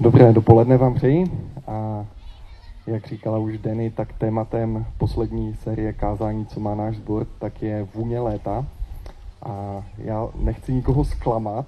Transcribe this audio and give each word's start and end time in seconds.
Dobré 0.00 0.32
dopoledne 0.32 0.76
vám 0.76 0.94
přeji 0.94 1.24
a 1.66 2.06
jak 2.86 3.06
říkala 3.06 3.38
už 3.38 3.58
Denny, 3.58 3.90
tak 3.90 4.12
tématem 4.12 4.86
poslední 4.98 5.54
série 5.54 5.92
kázání, 5.92 6.46
co 6.46 6.60
má 6.60 6.74
náš 6.74 6.96
sbor, 6.96 7.26
tak 7.38 7.62
je 7.62 7.82
vůně 7.94 8.20
léta. 8.20 8.66
A 9.42 9.82
já 9.98 10.28
nechci 10.40 10.72
nikoho 10.72 11.04
zklamat, 11.04 11.66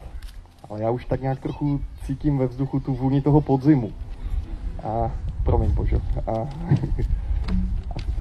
ale 0.71 0.83
já 0.83 0.91
už 0.91 1.04
tak 1.04 1.21
nějak 1.21 1.41
trochu 1.41 1.80
cítím 2.06 2.38
ve 2.38 2.46
vzduchu 2.46 2.80
tu 2.80 2.95
vůni 2.95 3.21
toho 3.21 3.41
podzimu. 3.41 3.93
A 4.85 5.11
promiň, 5.45 5.71
Božo. 5.71 6.01
A, 6.27 6.33
a, 6.33 6.45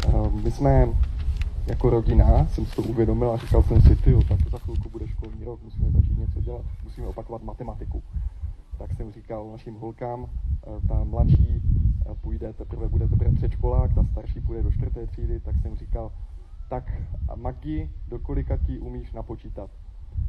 a 0.08 0.30
my 0.44 0.52
jsme 0.52 0.88
jako 1.68 1.90
rodina, 1.90 2.48
jsem 2.48 2.66
si 2.66 2.76
to 2.76 2.82
uvědomil 2.82 3.32
a 3.32 3.38
říkal 3.38 3.64
jsem 3.64 3.82
si, 3.82 3.96
ty, 3.96 4.16
tak 4.28 4.40
za 4.52 4.58
chvilku 4.58 4.90
bude 4.90 5.08
školní 5.08 5.46
rok, 5.46 5.60
musíme 5.64 5.92
začít 5.92 6.18
něco 6.18 6.42
dělat, 6.42 6.62
musíme 6.84 7.08
opakovat 7.08 7.44
matematiku 7.44 8.04
tak 8.78 8.94
jsem 8.94 9.12
říkal 9.12 9.52
našim 9.52 9.76
holkám, 9.76 10.30
eh, 10.30 10.88
ta 10.88 11.04
mladší 11.04 11.62
eh, 12.12 12.16
půjde 12.22 12.54
teprve, 12.54 12.90
bude 12.90 13.08
teprve 13.08 13.34
předškolák, 13.34 13.96
ta 13.96 14.04
starší 14.04 14.42
půjde 14.42 14.64
do 14.64 14.72
čtvrté 14.72 15.08
třídy, 15.08 15.40
tak 15.40 15.56
jsem 15.62 15.76
říkal, 15.76 16.12
tak 16.70 16.94
a 17.30 17.36
Magi, 17.36 17.90
do 18.08 18.20
kolika 18.20 18.58
ti 18.58 18.80
umíš 18.80 19.14
napočítat? 19.14 19.70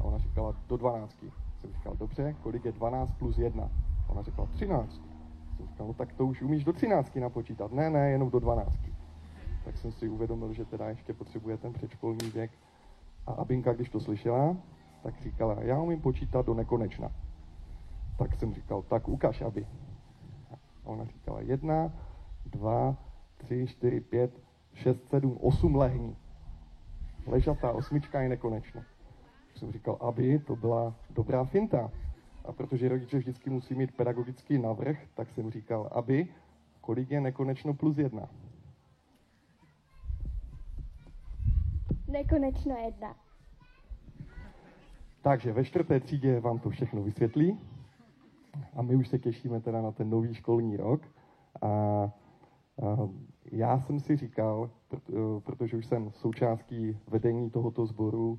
A 0.00 0.04
ona 0.04 0.18
říkala, 0.18 0.54
do 0.68 0.76
12. 0.76 1.24
Jsem 1.60 1.72
říkal, 1.72 1.96
dobře, 1.98 2.34
kolik 2.42 2.64
je 2.64 2.72
12 2.72 3.12
plus 3.12 3.38
1? 3.38 3.70
A 4.08 4.10
ona 4.10 4.22
říkala, 4.22 4.48
13. 4.48 5.02
Jsem 5.56 5.66
říkal, 5.66 5.86
no 5.86 5.94
tak 5.94 6.12
to 6.12 6.26
už 6.26 6.42
umíš 6.42 6.64
do 6.64 6.72
13 6.72 7.16
napočítat. 7.16 7.72
Ne, 7.72 7.90
ne, 7.90 8.10
jenom 8.10 8.30
do 8.30 8.38
12. 8.38 8.78
Tak 9.64 9.76
jsem 9.76 9.92
si 9.92 10.08
uvědomil, 10.08 10.52
že 10.52 10.64
teda 10.64 10.88
ještě 10.88 11.12
potřebuje 11.12 11.56
ten 11.56 11.72
předškolní 11.72 12.30
věk. 12.30 12.50
A 13.26 13.32
Abinka, 13.32 13.72
když 13.72 13.88
to 13.88 14.00
slyšela, 14.00 14.56
tak 15.02 15.20
říkala, 15.20 15.56
já 15.60 15.78
umím 15.80 16.00
počítat 16.00 16.46
do 16.46 16.54
nekonečna. 16.54 17.10
Tak 18.18 18.34
jsem 18.34 18.54
říkal, 18.54 18.82
tak 18.82 19.08
ukaž, 19.08 19.42
aby. 19.42 19.66
A 20.50 20.56
ona 20.84 21.04
říkala, 21.04 21.40
jedna, 21.40 21.92
dva, 22.46 22.96
tři, 23.36 23.66
čtyři, 23.66 24.00
pět, 24.00 24.40
šest, 24.74 25.08
sedm, 25.08 25.38
osm 25.40 25.76
lehní. 25.76 26.16
Ležatá 27.26 27.72
osmička 27.72 28.20
je 28.20 28.28
nekonečná. 28.28 28.82
Jsem 29.54 29.72
říkal, 29.72 29.98
aby 30.00 30.38
to 30.38 30.56
byla 30.56 30.94
dobrá 31.10 31.44
finta. 31.44 31.90
A 32.44 32.52
protože 32.52 32.88
rodiče 32.88 33.18
vždycky 33.18 33.50
musí 33.50 33.74
mít 33.74 33.96
pedagogický 33.96 34.58
navrh, 34.58 34.98
tak 35.14 35.30
jsem 35.30 35.50
říkal, 35.50 35.88
aby, 35.92 36.28
kolik 36.80 37.10
je 37.10 37.20
nekonečno 37.20 37.74
plus 37.74 37.98
jedna. 37.98 38.28
Nekonečno 42.08 42.76
jedna. 42.76 43.16
Takže 45.22 45.52
ve 45.52 45.64
čtvrté 45.64 46.00
třídě 46.00 46.40
vám 46.40 46.58
to 46.58 46.70
všechno 46.70 47.02
vysvětlí 47.02 47.58
a 48.76 48.82
my 48.82 48.96
už 48.96 49.08
se 49.08 49.18
těšíme 49.18 49.60
teda 49.60 49.82
na 49.82 49.92
ten 49.92 50.10
nový 50.10 50.34
školní 50.34 50.76
rok. 50.76 51.02
A, 51.62 51.68
a 51.68 52.10
já 53.52 53.80
jsem 53.80 54.00
si 54.00 54.16
říkal, 54.16 54.70
protože 55.44 55.76
už 55.76 55.86
jsem 55.86 56.10
součástí 56.10 56.98
vedení 57.08 57.50
tohoto 57.50 57.86
sboru 57.86 58.38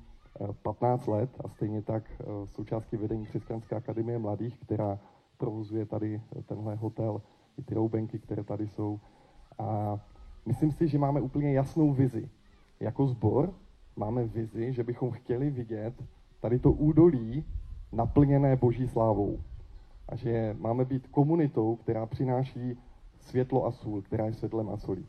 15 0.62 1.08
eh, 1.08 1.10
let 1.10 1.30
a 1.44 1.48
stejně 1.48 1.82
tak 1.82 2.04
eh, 2.20 2.24
součástí 2.46 2.96
vedení 2.96 3.26
Křesťanské 3.26 3.76
akademie 3.76 4.18
mladých, 4.18 4.58
která 4.58 4.98
provozuje 5.36 5.86
tady 5.86 6.20
tenhle 6.46 6.74
hotel, 6.74 7.22
i 7.58 7.62
ty 7.62 7.74
roubenky, 7.74 8.18
které 8.18 8.44
tady 8.44 8.68
jsou. 8.68 9.00
A 9.58 9.98
myslím 10.46 10.72
si, 10.72 10.88
že 10.88 10.98
máme 10.98 11.20
úplně 11.20 11.52
jasnou 11.52 11.92
vizi. 11.92 12.28
Jako 12.80 13.06
sbor 13.06 13.54
máme 13.96 14.24
vizi, 14.24 14.72
že 14.72 14.84
bychom 14.84 15.10
chtěli 15.10 15.50
vidět 15.50 15.94
tady 16.40 16.58
to 16.58 16.72
údolí 16.72 17.44
naplněné 17.92 18.56
boží 18.56 18.88
slávou 18.88 19.38
a 20.10 20.16
že 20.16 20.56
máme 20.58 20.84
být 20.84 21.06
komunitou, 21.06 21.76
která 21.76 22.06
přináší 22.06 22.78
světlo 23.20 23.66
a 23.66 23.70
sůl, 23.70 24.02
která 24.02 24.26
je 24.26 24.32
světlem 24.32 24.68
a 24.68 24.76
solí. 24.76 25.06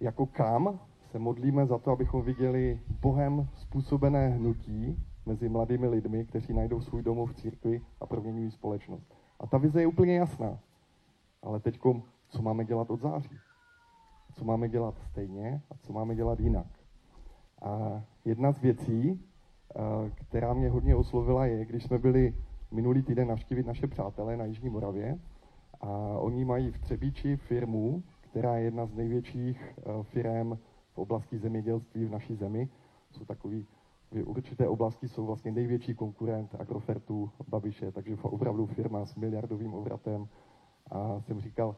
Jako 0.00 0.26
kam 0.26 0.80
se 1.10 1.18
modlíme 1.18 1.66
za 1.66 1.78
to, 1.78 1.90
abychom 1.90 2.22
viděli 2.22 2.80
Bohem 3.00 3.48
způsobené 3.54 4.28
hnutí 4.28 4.96
mezi 5.26 5.48
mladými 5.48 5.88
lidmi, 5.88 6.24
kteří 6.24 6.52
najdou 6.52 6.80
svůj 6.80 7.02
domov 7.02 7.30
v 7.30 7.34
církvi 7.34 7.80
a 8.00 8.06
proměňují 8.06 8.50
společnost. 8.50 9.14
A 9.40 9.46
ta 9.46 9.58
vize 9.58 9.80
je 9.80 9.86
úplně 9.86 10.16
jasná. 10.16 10.58
Ale 11.42 11.60
teď, 11.60 11.80
co 12.28 12.42
máme 12.42 12.64
dělat 12.64 12.90
od 12.90 13.00
září? 13.00 13.38
Co 14.34 14.44
máme 14.44 14.68
dělat 14.68 14.94
stejně 15.10 15.62
a 15.70 15.74
co 15.80 15.92
máme 15.92 16.14
dělat 16.14 16.40
jinak? 16.40 16.66
A 17.62 18.02
jedna 18.24 18.52
z 18.52 18.60
věcí, 18.60 19.24
eh, 19.76 20.10
která 20.10 20.54
mě 20.54 20.70
hodně 20.70 20.96
oslovila, 20.96 21.46
je, 21.46 21.64
když 21.64 21.84
jsme 21.84 21.98
byli 21.98 22.34
minulý 22.70 23.02
týden 23.02 23.28
navštívit 23.28 23.66
naše 23.66 23.86
přátelé 23.86 24.36
na 24.36 24.44
Jižní 24.44 24.70
Moravě 24.70 25.18
a 25.80 25.88
oni 26.18 26.44
mají 26.44 26.70
v 26.70 26.78
Třebíči 26.78 27.36
firmu, 27.36 28.02
která 28.20 28.56
je 28.56 28.64
jedna 28.64 28.86
z 28.86 28.94
největších 28.94 29.74
eh, 29.78 30.02
firm 30.02 30.58
v 30.92 30.98
oblasti 30.98 31.38
zemědělství 31.38 32.04
v 32.04 32.10
naší 32.10 32.34
zemi. 32.34 32.68
Jsou 33.10 33.24
takový, 33.24 33.66
určité 34.24 34.68
oblasti 34.68 35.08
jsou 35.08 35.26
vlastně 35.26 35.52
největší 35.52 35.94
konkurent 35.94 36.54
Agrofertu 36.58 37.30
Babiše, 37.48 37.92
takže 37.92 38.16
opravdu 38.22 38.66
firma 38.66 39.04
s 39.04 39.16
miliardovým 39.16 39.74
obratem. 39.74 40.28
A 40.90 41.20
jsem 41.20 41.40
říkal, 41.40 41.76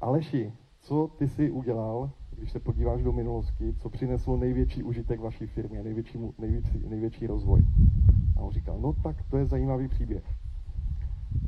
Aleši, 0.00 0.52
co 0.80 1.10
ty 1.18 1.28
si 1.28 1.50
udělal, 1.50 2.10
když 2.30 2.52
se 2.52 2.60
podíváš 2.60 3.02
do 3.02 3.12
minulosti, 3.12 3.74
co 3.78 3.88
přineslo 3.88 4.36
největší 4.36 4.82
užitek 4.82 5.20
vaší 5.20 5.46
firmě, 5.46 5.82
největší, 5.82 6.18
největší, 6.38 6.78
největší 6.88 7.26
rozvoj? 7.26 7.62
A 8.40 8.42
on 8.42 8.52
říkal, 8.52 8.78
no 8.78 8.92
tak 8.92 9.22
to 9.30 9.36
je 9.36 9.46
zajímavý 9.46 9.88
příběh. 9.88 10.24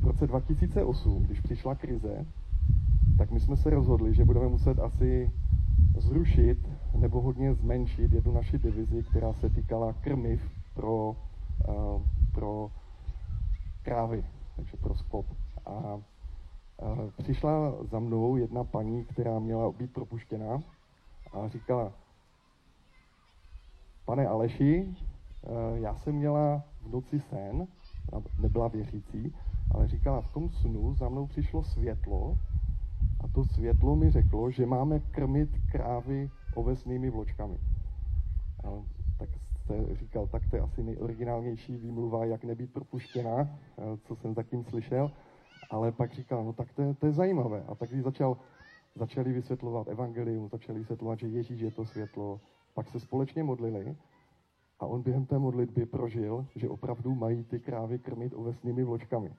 V 0.01 0.05
roce 0.07 0.27
2008, 0.27 1.23
když 1.23 1.39
přišla 1.39 1.75
krize, 1.75 2.25
tak 3.17 3.31
my 3.31 3.39
jsme 3.39 3.57
se 3.57 3.69
rozhodli, 3.69 4.13
že 4.13 4.25
budeme 4.25 4.47
muset 4.47 4.79
asi 4.79 5.31
zrušit 5.97 6.69
nebo 6.95 7.21
hodně 7.21 7.53
zmenšit 7.53 8.13
jednu 8.13 8.33
naši 8.33 8.59
divizi, 8.59 9.03
která 9.03 9.33
se 9.33 9.49
týkala 9.49 9.93
krmiv 9.93 10.51
pro, 10.73 11.15
uh, 11.67 12.01
pro 12.33 12.71
krávy, 13.83 14.25
takže 14.55 14.77
pro 14.77 14.95
skot. 14.95 15.25
A 15.65 15.71
uh, 15.71 16.01
přišla 17.17 17.83
za 17.83 17.99
mnou 17.99 18.35
jedna 18.35 18.63
paní, 18.63 19.05
která 19.05 19.39
měla 19.39 19.71
být 19.71 19.93
propuštěna 19.93 20.59
a 21.33 21.47
říkala, 21.47 21.91
pane 24.05 24.27
Aleši, 24.27 24.95
uh, 25.41 25.77
já 25.77 25.95
jsem 25.95 26.15
měla 26.15 26.63
v 26.83 26.91
noci 26.91 27.19
sen, 27.19 27.67
nebyla 28.39 28.67
věřící, 28.67 29.33
ale 29.71 29.87
říkala, 29.87 30.21
v 30.21 30.33
tom 30.33 30.49
snu 30.49 30.95
za 30.95 31.09
mnou 31.09 31.27
přišlo 31.27 31.63
světlo 31.63 32.37
a 33.23 33.27
to 33.27 33.43
světlo 33.45 33.95
mi 33.95 34.11
řeklo, 34.11 34.51
že 34.51 34.65
máme 34.65 34.99
krmit 34.99 35.49
krávy 35.71 36.29
ovesnými 36.55 37.09
vločkami. 37.09 37.57
A 38.63 38.67
tak 39.19 39.29
jste 39.63 39.95
říkal, 39.95 40.27
tak 40.27 40.47
to 40.49 40.55
je 40.55 40.61
asi 40.61 40.83
nejoriginálnější 40.83 41.77
výmluva, 41.77 42.25
jak 42.25 42.43
nebýt 42.43 42.73
propuštěna, 42.73 43.49
co 44.03 44.15
jsem 44.15 44.33
zatím 44.33 44.63
slyšel. 44.63 45.11
Ale 45.71 45.91
pak 45.91 46.13
říkal, 46.13 46.43
no 46.43 46.53
tak 46.53 46.73
to 46.73 46.81
je, 46.81 46.93
to 46.93 47.05
je 47.05 47.11
zajímavé. 47.11 47.63
A 47.67 47.75
tak 47.75 47.89
když 47.89 48.03
začal, 48.03 48.37
začali 48.95 49.33
vysvětlovat 49.33 49.87
evangelium, 49.87 50.49
začali 50.49 50.79
vysvětlovat, 50.79 51.19
že 51.19 51.27
Ježíš 51.27 51.59
je 51.59 51.71
to 51.71 51.85
světlo, 51.85 52.41
pak 52.73 52.87
se 52.87 52.99
společně 52.99 53.43
modlili 53.43 53.95
a 54.79 54.85
on 54.85 55.01
během 55.01 55.25
té 55.25 55.39
modlitby 55.39 55.85
prožil, 55.85 56.45
že 56.55 56.69
opravdu 56.69 57.15
mají 57.15 57.43
ty 57.43 57.59
krávy 57.59 57.99
krmit 57.99 58.33
ovesnými 58.35 58.83
vločkami. 58.83 59.33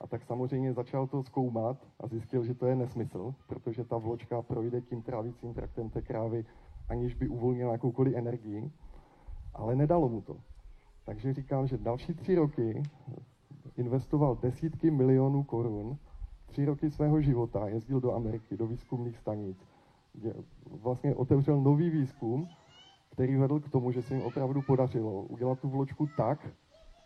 A 0.00 0.06
tak 0.06 0.24
samozřejmě 0.24 0.72
začal 0.72 1.06
to 1.06 1.22
zkoumat 1.22 1.76
a 2.00 2.06
zjistil, 2.06 2.44
že 2.44 2.54
to 2.54 2.66
je 2.66 2.76
nesmysl, 2.76 3.34
protože 3.46 3.84
ta 3.84 3.96
vločka 3.98 4.42
projde 4.42 4.80
tím 4.80 5.02
trávicím 5.02 5.54
traktem 5.54 5.90
té 5.90 6.02
krávy, 6.02 6.44
aniž 6.88 7.14
by 7.14 7.28
uvolnila 7.28 7.72
jakoukoliv 7.72 8.16
energii, 8.16 8.70
ale 9.54 9.76
nedalo 9.76 10.08
mu 10.08 10.20
to. 10.20 10.36
Takže 11.04 11.34
říkal, 11.34 11.66
že 11.66 11.78
další 11.78 12.14
tři 12.14 12.34
roky 12.34 12.82
investoval 13.76 14.38
desítky 14.42 14.90
milionů 14.90 15.42
korun, 15.42 15.98
tři 16.46 16.64
roky 16.64 16.90
svého 16.90 17.20
života 17.20 17.68
jezdil 17.68 18.00
do 18.00 18.14
Ameriky, 18.14 18.56
do 18.56 18.66
výzkumných 18.66 19.18
stanic, 19.18 19.58
vlastně 20.82 21.14
otevřel 21.14 21.60
nový 21.60 21.90
výzkum 21.90 22.48
který 23.16 23.36
vedl 23.36 23.60
k 23.60 23.70
tomu, 23.70 23.92
že 23.92 24.02
se 24.02 24.14
jim 24.14 24.22
opravdu 24.22 24.62
podařilo 24.62 25.22
udělat 25.22 25.60
tu 25.60 25.68
vločku 25.68 26.08
tak, 26.16 26.48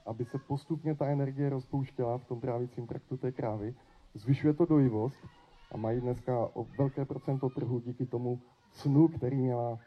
aby 0.07 0.25
se 0.25 0.39
postupně 0.39 0.95
ta 0.95 1.07
energie 1.07 1.51
rozpouštěla 1.51 2.19
v 2.19 2.25
tom 2.25 2.41
trávicím 2.41 2.87
traktu 2.87 3.17
té 3.17 3.33
krávy. 3.33 3.75
Zvyšuje 4.15 4.55
to 4.55 4.67
dojivost 4.67 5.27
a 5.73 5.77
mají 5.77 6.01
dneska 6.01 6.39
o 6.55 6.67
velké 6.79 7.05
procento 7.05 7.49
trhu 7.49 7.81
díky 7.81 8.07
tomu 8.07 8.41
snu, 8.73 9.09
který 9.09 9.37
měla 9.37 9.79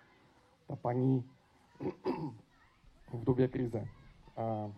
ta 0.67 0.75
paní 0.75 1.23
v 3.13 3.23
době 3.23 3.47
krize. 3.47 3.87
A 4.37 4.71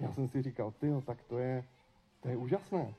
já 0.00 0.12
jsem 0.12 0.28
si 0.28 0.42
říkal, 0.42 0.70
ty, 0.70 0.92
tak 1.06 1.22
to 1.22 1.38
je, 1.38 1.64
to 2.20 2.28
je 2.28 2.36
úžasné. 2.36 2.94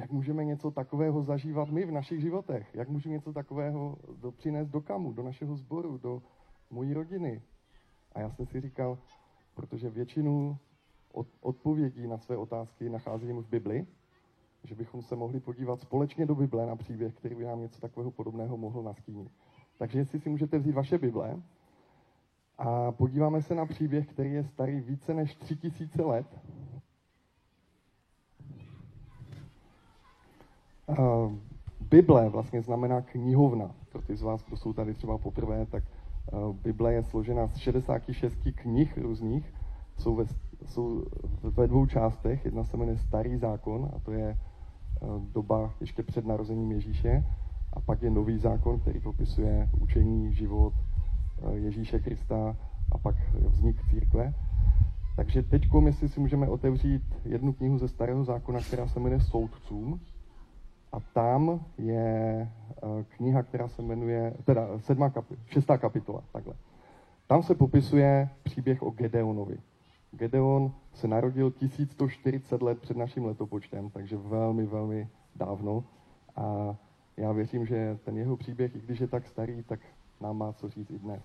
Jak 0.00 0.10
můžeme 0.10 0.44
něco 0.44 0.70
takového 0.70 1.22
zažívat 1.22 1.68
my 1.68 1.84
v 1.84 1.92
našich 1.92 2.20
životech? 2.20 2.74
Jak 2.74 2.88
můžeme 2.88 3.12
něco 3.12 3.32
takového 3.32 3.96
do, 4.16 4.32
přinést 4.32 4.68
do 4.68 4.80
kamu, 4.80 5.12
do 5.12 5.22
našeho 5.22 5.56
sboru, 5.56 5.98
do 5.98 6.22
mojí 6.70 6.94
rodiny? 6.94 7.42
A 8.12 8.20
já 8.20 8.30
jsem 8.30 8.46
si 8.46 8.60
říkal, 8.60 8.98
protože 9.54 9.90
většinu 9.90 10.56
odpovědí 11.40 12.06
na 12.06 12.18
své 12.18 12.36
otázky 12.36 12.88
nacházím 12.88 13.42
v 13.42 13.48
Bibli, 13.48 13.86
že 14.64 14.74
bychom 14.74 15.02
se 15.02 15.16
mohli 15.16 15.40
podívat 15.40 15.80
společně 15.80 16.26
do 16.26 16.34
Bible 16.34 16.66
na 16.66 16.76
příběh, 16.76 17.14
který 17.14 17.34
by 17.34 17.44
nám 17.44 17.60
něco 17.60 17.80
takového 17.80 18.10
podobného 18.10 18.56
mohl 18.56 18.82
nastínit. 18.82 19.32
Takže 19.78 19.98
jestli 19.98 20.20
si 20.20 20.30
můžete 20.30 20.58
vzít 20.58 20.74
vaše 20.74 20.98
Bible 20.98 21.42
a 22.58 22.92
podíváme 22.92 23.42
se 23.42 23.54
na 23.54 23.66
příběh, 23.66 24.08
který 24.08 24.32
je 24.32 24.44
starý 24.44 24.80
více 24.80 25.14
než 25.14 25.34
tři 25.34 25.56
tisíce 25.56 26.02
let. 26.02 26.26
Bible 31.90 32.28
vlastně 32.28 32.62
znamená 32.62 33.00
knihovna. 33.00 33.70
Pro 33.92 34.02
ty 34.02 34.16
z 34.16 34.22
vás, 34.22 34.44
kdo 34.44 34.56
jsou 34.56 34.72
tady 34.72 34.94
třeba 34.94 35.18
poprvé, 35.18 35.66
tak 35.66 35.84
Bible 36.62 36.92
je 36.92 37.02
složena 37.02 37.46
z 37.46 37.56
66 37.56 38.34
knih 38.54 38.98
různých, 38.98 39.54
jsou 39.98 40.14
ve, 40.14 40.24
jsou 40.66 41.04
ve 41.42 41.66
dvou 41.66 41.86
částech. 41.86 42.44
Jedna 42.44 42.64
se 42.64 42.76
jmenuje 42.76 42.98
Starý 42.98 43.36
zákon, 43.36 43.90
a 43.96 43.98
to 43.98 44.12
je 44.12 44.38
doba 45.32 45.74
ještě 45.80 46.02
před 46.02 46.26
narozením 46.26 46.72
Ježíše. 46.72 47.24
A 47.72 47.80
pak 47.80 48.02
je 48.02 48.10
Nový 48.10 48.38
zákon, 48.38 48.80
který 48.80 49.00
popisuje 49.00 49.68
učení, 49.80 50.32
život 50.32 50.74
Ježíše 51.52 51.98
Krista 51.98 52.56
a 52.92 52.98
pak 52.98 53.16
vznik 53.34 53.76
církve. 53.90 54.34
Takže 55.16 55.42
teď, 55.42 55.68
jestli 55.86 56.08
si 56.08 56.20
můžeme 56.20 56.48
otevřít 56.48 57.02
jednu 57.24 57.52
knihu 57.52 57.78
ze 57.78 57.88
Starého 57.88 58.24
zákona, 58.24 58.60
která 58.60 58.88
se 58.88 59.00
jmenuje 59.00 59.20
Soudcům, 59.20 60.00
a 60.92 61.00
tam 61.00 61.60
je 61.78 62.48
eh, 62.76 63.04
kniha, 63.16 63.42
která 63.42 63.68
se 63.68 63.82
jmenuje, 63.82 64.34
teda 64.44 64.78
sedmá 64.78 65.10
kapi, 65.10 65.36
šestá 65.46 65.78
kapitola, 65.78 66.22
takhle. 66.32 66.54
Tam 67.26 67.42
se 67.42 67.54
popisuje 67.54 68.28
příběh 68.42 68.82
o 68.82 68.90
Gedeonovi. 68.90 69.58
Gedeon 70.12 70.72
se 70.94 71.08
narodil 71.08 71.50
1140 71.50 72.62
let 72.62 72.78
před 72.80 72.96
naším 72.96 73.24
letopočtem, 73.24 73.90
takže 73.90 74.16
velmi, 74.16 74.66
velmi 74.66 75.08
dávno. 75.36 75.84
A 76.36 76.76
já 77.16 77.32
věřím, 77.32 77.66
že 77.66 77.98
ten 78.04 78.18
jeho 78.18 78.36
příběh, 78.36 78.76
i 78.76 78.80
když 78.80 79.00
je 79.00 79.06
tak 79.06 79.26
starý, 79.26 79.62
tak 79.62 79.80
nám 80.20 80.38
má 80.38 80.52
co 80.52 80.68
říct 80.68 80.90
i 80.90 80.98
dnes. 80.98 81.22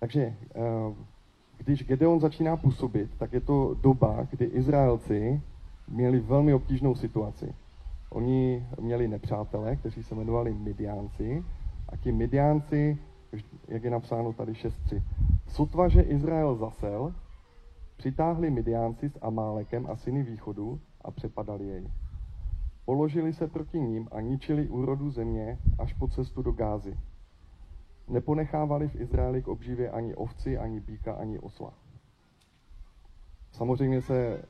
Takže 0.00 0.20
eh, 0.22 0.94
když 1.58 1.84
Gedeon 1.84 2.20
začíná 2.20 2.56
působit, 2.56 3.10
tak 3.18 3.32
je 3.32 3.40
to 3.40 3.74
doba, 3.74 4.26
kdy 4.30 4.44
Izraelci 4.44 5.42
měli 5.88 6.20
velmi 6.20 6.54
obtížnou 6.54 6.94
situaci. 6.94 7.54
Oni 8.14 8.66
měli 8.80 9.08
nepřátele, 9.08 9.76
kteří 9.76 10.02
se 10.02 10.14
jmenovali 10.14 10.54
Midiánci, 10.54 11.44
a 11.88 11.96
ti 11.96 12.12
Midiánci, 12.12 12.98
jak 13.68 13.84
je 13.84 13.90
napsáno 13.90 14.32
tady 14.32 14.52
6.3, 14.52 15.02
sotva, 15.46 15.88
že 15.88 16.02
Izrael 16.02 16.54
zasel, 16.54 17.14
přitáhli 17.96 18.50
Midiánci 18.50 19.08
s 19.08 19.18
Amálekem 19.22 19.86
a 19.90 19.96
syny 19.96 20.22
východu 20.22 20.80
a 21.00 21.10
přepadali 21.10 21.66
jej. 21.66 21.90
Položili 22.84 23.32
se 23.32 23.48
proti 23.48 23.80
ním 23.80 24.08
a 24.12 24.20
ničili 24.20 24.68
úrodu 24.68 25.10
země 25.10 25.58
až 25.78 25.92
po 25.92 26.08
cestu 26.08 26.42
do 26.42 26.52
Gázy. 26.52 26.98
Neponechávali 28.08 28.88
v 28.88 29.00
Izraeli 29.00 29.42
k 29.42 29.48
obživě 29.48 29.90
ani 29.90 30.14
ovci, 30.14 30.58
ani 30.58 30.80
býka, 30.80 31.12
ani 31.14 31.38
osla. 31.38 31.74
Samozřejmě 33.52 34.02
se 34.02 34.42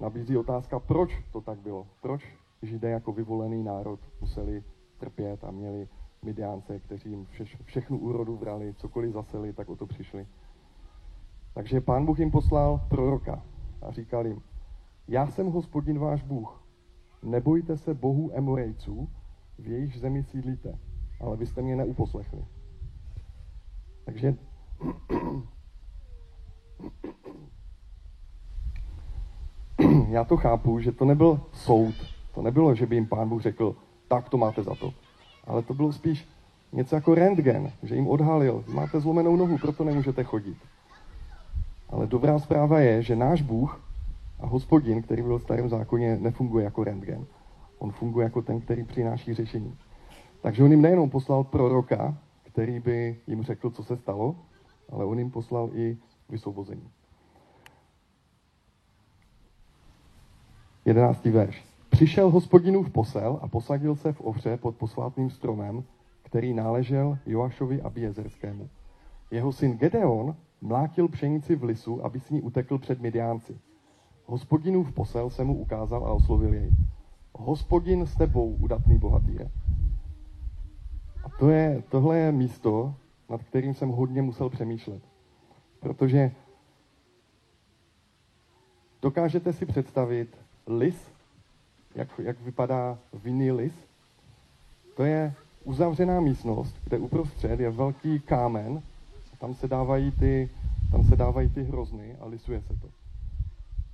nabízí 0.00 0.36
otázka, 0.36 0.78
proč 0.78 1.22
to 1.32 1.40
tak 1.40 1.58
bylo. 1.58 1.86
Proč 2.02 2.40
Židé 2.62 2.90
jako 2.90 3.12
vyvolený 3.12 3.62
národ 3.62 4.00
museli 4.20 4.64
trpět 4.98 5.44
a 5.44 5.50
měli 5.50 5.88
Midiánce, 6.22 6.78
kteří 6.78 7.10
jim 7.10 7.26
vše, 7.26 7.44
všechnu 7.64 7.98
úrodu 7.98 8.36
vrali, 8.36 8.74
cokoliv 8.74 9.12
zaseli, 9.12 9.52
tak 9.52 9.68
o 9.68 9.76
to 9.76 9.86
přišli. 9.86 10.26
Takže 11.54 11.80
pán 11.80 12.06
Bůh 12.06 12.18
jim 12.18 12.30
poslal 12.30 12.86
proroka 12.88 13.42
a 13.82 13.90
říkal 13.90 14.26
jim, 14.26 14.42
já 15.08 15.26
jsem 15.26 15.46
hospodin 15.46 15.98
váš 15.98 16.22
Bůh, 16.22 16.64
nebojte 17.22 17.76
se 17.76 17.94
bohů 17.94 18.30
Emorejců, 18.34 19.08
v 19.58 19.66
jejich 19.66 19.98
zemi 19.98 20.24
sídlíte, 20.24 20.78
ale 21.20 21.36
vy 21.36 21.46
jste 21.46 21.62
mě 21.62 21.76
neuposlechli. 21.76 22.44
Takže 24.04 24.34
já 30.08 30.24
to 30.24 30.36
chápu, 30.36 30.80
že 30.80 30.92
to 30.92 31.04
nebyl 31.04 31.40
soud, 31.52 31.94
to 32.34 32.42
nebylo, 32.42 32.74
že 32.74 32.86
by 32.86 32.94
jim 32.94 33.06
pán 33.06 33.28
Bůh 33.28 33.42
řekl, 33.42 33.76
tak 34.08 34.28
to 34.28 34.36
máte 34.36 34.62
za 34.62 34.74
to. 34.74 34.94
Ale 35.46 35.62
to 35.62 35.74
bylo 35.74 35.92
spíš 35.92 36.28
něco 36.72 36.94
jako 36.94 37.14
rentgen, 37.14 37.72
že 37.82 37.94
jim 37.94 38.08
odhalil, 38.08 38.64
máte 38.68 39.00
zlomenou 39.00 39.36
nohu, 39.36 39.58
proto 39.58 39.84
nemůžete 39.84 40.24
chodit. 40.24 40.56
Ale 41.88 42.06
dobrá 42.06 42.38
zpráva 42.38 42.80
je, 42.80 43.02
že 43.02 43.16
náš 43.16 43.42
Bůh 43.42 43.80
a 44.40 44.46
hospodin, 44.46 45.02
který 45.02 45.22
byl 45.22 45.38
v 45.38 45.42
starém 45.42 45.68
zákoně, 45.68 46.16
nefunguje 46.20 46.64
jako 46.64 46.84
rentgen. 46.84 47.26
On 47.78 47.90
funguje 47.90 48.24
jako 48.24 48.42
ten, 48.42 48.60
který 48.60 48.84
přináší 48.84 49.34
řešení. 49.34 49.78
Takže 50.42 50.64
on 50.64 50.70
jim 50.70 50.82
nejenom 50.82 51.10
poslal 51.10 51.44
proroka, 51.44 52.18
který 52.42 52.80
by 52.80 53.16
jim 53.26 53.42
řekl, 53.42 53.70
co 53.70 53.84
se 53.84 53.96
stalo, 53.96 54.36
ale 54.92 55.04
on 55.04 55.18
jim 55.18 55.30
poslal 55.30 55.70
i 55.72 55.98
vysvobození. 56.28 56.90
Jedenáctý 60.84 61.30
verš. 61.30 61.69
Přišel 61.90 62.30
hospodinův 62.30 62.90
posel 62.90 63.38
a 63.42 63.48
posadil 63.48 63.96
se 63.96 64.12
v 64.12 64.20
ovře 64.20 64.56
pod 64.56 64.76
posvátným 64.76 65.30
stromem, 65.30 65.84
který 66.22 66.54
náležel 66.54 67.18
Joašovi 67.26 67.82
a 67.82 67.90
Biezerskému. 67.90 68.68
Jeho 69.30 69.52
syn 69.52 69.78
Gedeon 69.78 70.36
mlátil 70.60 71.08
pšenici 71.08 71.56
v 71.56 71.64
lisu, 71.64 72.04
aby 72.04 72.20
s 72.20 72.30
ní 72.30 72.42
utekl 72.42 72.78
před 72.78 73.00
Midiánci. 73.00 73.58
Hospodinův 74.26 74.92
posel 74.92 75.30
se 75.30 75.44
mu 75.44 75.58
ukázal 75.58 76.06
a 76.06 76.12
oslovil 76.12 76.54
jej. 76.54 76.70
Hospodin 77.34 78.06
s 78.06 78.16
tebou, 78.16 78.56
udatný 78.60 78.98
bohatýre. 78.98 79.50
A 81.24 81.28
to 81.38 81.50
je, 81.50 81.82
tohle 81.88 82.18
je 82.18 82.32
místo, 82.32 82.94
nad 83.30 83.42
kterým 83.42 83.74
jsem 83.74 83.88
hodně 83.88 84.22
musel 84.22 84.48
přemýšlet. 84.50 85.02
Protože 85.80 86.32
dokážete 89.02 89.52
si 89.52 89.66
představit 89.66 90.36
lis, 90.66 91.09
jak, 91.94 92.08
jak 92.18 92.40
vypadá 92.40 92.98
vinný 93.12 93.52
lis. 93.52 93.72
To 94.96 95.04
je 95.04 95.34
uzavřená 95.64 96.20
místnost, 96.20 96.76
kde 96.84 96.98
uprostřed 96.98 97.60
je 97.60 97.70
velký 97.70 98.20
kámen, 98.20 98.82
tam 99.40 99.54
se 99.54 99.68
dávají 99.68 100.10
ty, 100.10 100.50
tam 100.90 101.04
se 101.04 101.16
dávají 101.16 101.50
ty 101.50 101.62
hrozny 101.62 102.16
a 102.20 102.26
lisuje 102.26 102.62
se 102.62 102.76
to. 102.76 102.88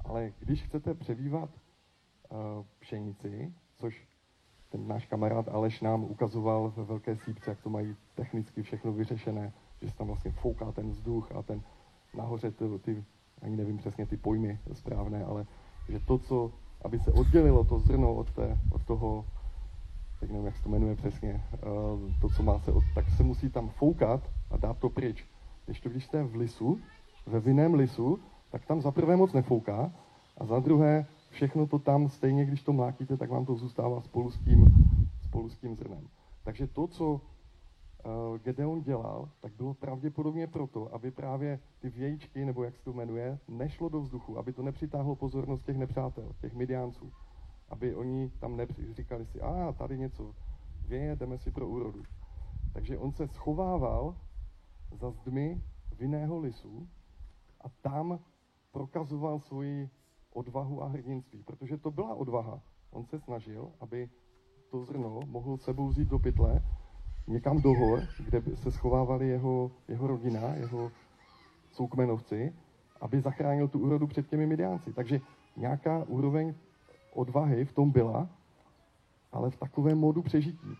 Ale 0.04 0.32
když 0.40 0.62
chcete 0.62 0.94
přebývat 0.94 1.50
uh, 1.50 2.38
pšenici, 2.78 3.52
což 3.76 4.06
ten 4.68 4.88
náš 4.88 5.06
kamarád 5.06 5.48
Aleš 5.48 5.80
nám 5.80 6.04
ukazoval 6.04 6.72
ve 6.76 6.84
velké 6.84 7.16
sípce, 7.16 7.50
jak 7.50 7.60
to 7.60 7.70
mají 7.70 7.96
technicky 8.14 8.62
všechno 8.62 8.92
vyřešené, 8.92 9.52
že 9.82 9.90
se 9.90 9.96
tam 9.96 10.06
vlastně 10.06 10.30
fouká 10.30 10.72
ten 10.72 10.90
vzduch 10.90 11.32
a 11.32 11.42
ten 11.42 11.62
nahoře 12.14 12.50
ty, 12.50 12.64
ty 12.78 13.04
ani 13.42 13.56
nevím 13.56 13.78
přesně 13.78 14.06
ty 14.06 14.16
pojmy 14.16 14.58
správné, 14.72 15.24
ale 15.24 15.46
že 15.88 16.00
to, 16.00 16.18
co 16.18 16.52
aby 16.86 16.98
se 16.98 17.12
oddělilo 17.12 17.64
to 17.64 17.78
zrno 17.78 18.14
od, 18.14 18.30
té, 18.30 18.58
od 18.70 18.84
toho, 18.84 19.24
tak 20.20 20.30
nevím, 20.30 20.46
jak 20.46 20.56
se 20.56 20.62
to 20.62 20.68
jmenuje 20.68 20.96
přesně, 20.96 21.44
eh, 21.54 21.58
to, 22.20 22.28
co 22.28 22.42
má 22.42 22.58
se, 22.58 22.72
od, 22.72 22.84
tak 22.94 23.04
se 23.16 23.22
musí 23.22 23.50
tam 23.50 23.68
foukat 23.68 24.30
a 24.50 24.56
dát 24.56 24.78
to 24.78 24.90
pryč. 24.90 25.26
Když 25.64 25.80
to, 25.80 25.88
když 25.88 26.04
jste 26.04 26.22
v 26.22 26.34
lisu, 26.34 26.78
ve 27.26 27.40
vinném 27.40 27.74
lisu, 27.74 28.18
tak 28.50 28.66
tam 28.66 28.80
za 28.80 28.90
prvé 28.90 29.16
moc 29.16 29.32
nefouká 29.32 29.92
a 30.38 30.44
za 30.44 30.58
druhé 30.58 31.06
všechno 31.30 31.66
to 31.66 31.78
tam 31.78 32.08
stejně, 32.08 32.44
když 32.44 32.62
to 32.62 32.72
mlátíte, 32.72 33.16
tak 33.16 33.30
vám 33.30 33.46
to 33.46 33.54
zůstává 33.54 34.00
spolu 34.00 34.30
s 34.30 34.38
tím, 34.38 34.64
spolu 35.22 35.48
s 35.48 35.58
tím 35.58 35.76
zrnem. 35.76 36.06
Takže 36.44 36.66
to, 36.66 36.86
co 36.86 37.20
Gedeon 38.38 38.82
dělal, 38.82 39.30
tak 39.40 39.52
bylo 39.52 39.74
pravděpodobně 39.74 40.46
proto, 40.46 40.94
aby 40.94 41.10
právě 41.10 41.60
ty 41.78 41.88
vějíčky, 41.88 42.44
nebo 42.44 42.64
jak 42.64 42.76
se 42.76 42.84
to 42.84 42.92
jmenuje, 42.92 43.38
nešlo 43.48 43.88
do 43.88 44.00
vzduchu, 44.00 44.38
aby 44.38 44.52
to 44.52 44.62
nepřitáhlo 44.62 45.16
pozornost 45.16 45.64
těch 45.64 45.76
nepřátel, 45.76 46.32
těch 46.40 46.54
midiánců. 46.54 47.12
Aby 47.68 47.94
oni 47.94 48.30
tam 48.30 48.56
nepři- 48.56 48.94
říkali 48.94 49.26
si, 49.26 49.40
a 49.40 49.72
tady 49.72 49.98
něco 49.98 50.34
věje, 50.88 51.16
jdeme 51.16 51.38
si 51.38 51.50
pro 51.50 51.68
úrodu. 51.68 52.02
Takže 52.72 52.98
on 52.98 53.12
se 53.12 53.28
schovával 53.28 54.16
za 54.92 55.10
zdmi 55.10 55.62
vinného 55.98 56.38
lisu 56.38 56.88
a 57.60 57.68
tam 57.68 58.18
prokazoval 58.72 59.40
svoji 59.40 59.90
odvahu 60.34 60.82
a 60.82 60.88
hrdinství, 60.88 61.42
protože 61.42 61.76
to 61.76 61.90
byla 61.90 62.14
odvaha. 62.14 62.60
On 62.90 63.04
se 63.04 63.18
snažil, 63.18 63.72
aby 63.80 64.10
to 64.70 64.84
zrno 64.84 65.20
mohl 65.26 65.56
sebou 65.56 65.88
vzít 65.88 66.08
do 66.08 66.18
pytle 66.18 66.62
někam 67.26 67.60
do 67.60 67.74
hor, 67.74 68.02
kde 68.18 68.56
se 68.56 68.72
schovávali 68.72 69.28
jeho, 69.28 69.70
jeho 69.88 70.06
rodina, 70.06 70.54
jeho 70.54 70.92
soukmenovci, 71.70 72.52
aby 73.00 73.20
zachránil 73.20 73.68
tu 73.68 73.78
úrodu 73.78 74.06
před 74.06 74.28
těmi 74.28 74.46
midiánci. 74.46 74.92
Takže 74.92 75.20
nějaká 75.56 76.04
úroveň 76.04 76.54
odvahy 77.14 77.64
v 77.64 77.72
tom 77.72 77.90
byla, 77.90 78.28
ale 79.32 79.50
v 79.50 79.56
takovém 79.56 79.98
modu 79.98 80.22
přežití. 80.22 80.76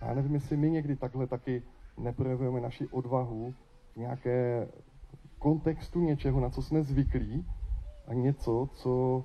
Já 0.00 0.14
nevím, 0.14 0.34
jestli 0.34 0.56
my 0.56 0.70
někdy 0.70 0.96
takhle 0.96 1.26
taky 1.26 1.62
neprojevujeme 1.98 2.60
naši 2.60 2.88
odvahu 2.88 3.54
v 3.92 3.96
nějaké 3.96 4.68
kontextu 5.38 6.00
něčeho, 6.00 6.40
na 6.40 6.50
co 6.50 6.62
jsme 6.62 6.82
zvyklí, 6.82 7.46
a 8.06 8.14
něco, 8.14 8.68
co 8.72 9.24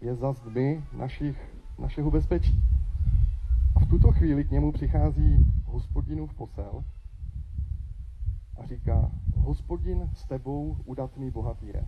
je 0.00 0.14
za 0.14 0.32
zdmi 0.32 0.84
našich, 0.92 1.36
našeho 1.78 2.10
bezpečí. 2.10 2.73
V 3.84 3.88
tuto 3.88 4.12
chvíli 4.12 4.44
k 4.44 4.50
němu 4.50 4.72
přichází 4.72 5.46
hospodinův 5.64 6.34
posel 6.34 6.84
a 8.56 8.66
říká, 8.66 9.10
hospodin 9.36 10.10
s 10.14 10.24
tebou 10.26 10.76
udatný 10.84 11.30
bohatýre. 11.30 11.86